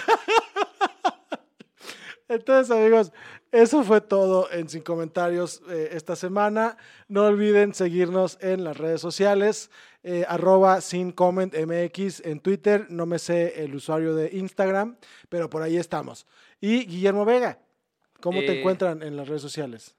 Entonces, 2.29 2.71
amigos, 2.77 3.13
eso 3.51 3.83
fue 3.83 4.01
todo 4.01 4.53
en 4.53 4.69
Sin 4.69 4.83
Comentarios 4.83 5.63
eh, 5.69 5.91
esta 5.93 6.15
semana. 6.15 6.77
No 7.09 7.25
olviden 7.25 7.75
seguirnos 7.75 8.39
en 8.41 8.63
las 8.63 8.77
redes 8.77 9.01
sociales, 9.01 9.71
eh, 10.05 10.27
arroba 10.29 10.81
sin 10.81 11.11
comment 11.11 11.55
en 11.55 12.41
Twitter. 12.41 12.87
No 12.91 13.07
me 13.07 13.19
sé 13.19 13.65
el 13.65 13.75
usuario 13.75 14.15
de 14.15 14.31
Instagram, 14.37 14.97
pero 15.29 15.51
por 15.51 15.63
ahí 15.63 15.77
estamos. 15.77 16.27
Y 16.61 16.85
Guillermo 16.85 17.25
Vega, 17.25 17.59
¿cómo 18.21 18.41
te 18.41 18.53
Eh, 18.53 18.59
encuentran 18.61 19.03
en 19.03 19.17
las 19.17 19.29
redes 19.29 19.43
sociales? 19.43 19.95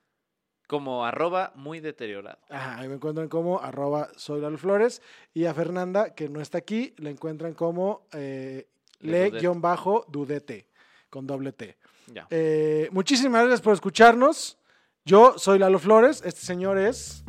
Como 0.68 1.04
arroba 1.06 1.52
muy 1.56 1.80
deteriorado. 1.80 2.38
Ajá, 2.50 2.78
ahí 2.78 2.88
me 2.88 2.96
encuentran 2.96 3.28
como 3.28 3.60
arroba 3.60 4.10
soy 4.16 4.40
Lalo 4.40 4.58
Flores. 4.58 5.02
Y 5.34 5.46
a 5.46 5.54
Fernanda, 5.54 6.14
que 6.14 6.30
no 6.30 6.42
está 6.42 6.60
aquí, 6.60 6.94
la 6.98 7.10
encuentran 7.10 7.54
como 7.56 8.06
eh, 8.14 8.68
De 9.00 9.30
Dudete. 9.32 9.42
le-dudete, 9.42 10.68
con 11.10 11.26
doble 11.26 11.54
T. 11.54 11.76
Ya. 12.14 12.28
Eh, 12.30 12.88
muchísimas 12.92 13.42
gracias 13.42 13.62
por 13.62 13.74
escucharnos. 13.74 14.58
Yo 15.06 15.38
soy 15.40 15.58
Lalo 15.58 15.80
Flores, 15.80 16.22
este 16.24 16.42
señor 16.42 16.78
es... 16.78 17.24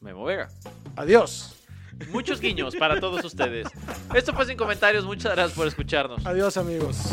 Memo 0.00 0.24
Vega. 0.24 0.48
Adiós. 0.96 1.56
Muchos 2.10 2.40
guiños 2.40 2.74
para 2.76 2.98
todos 3.00 3.24
ustedes. 3.24 3.68
Esto 4.14 4.32
fue 4.34 4.44
sin 4.46 4.56
comentarios. 4.56 5.04
Muchas 5.04 5.32
gracias 5.34 5.56
por 5.56 5.66
escucharnos. 5.66 6.24
Adiós 6.26 6.56
amigos. 6.56 7.12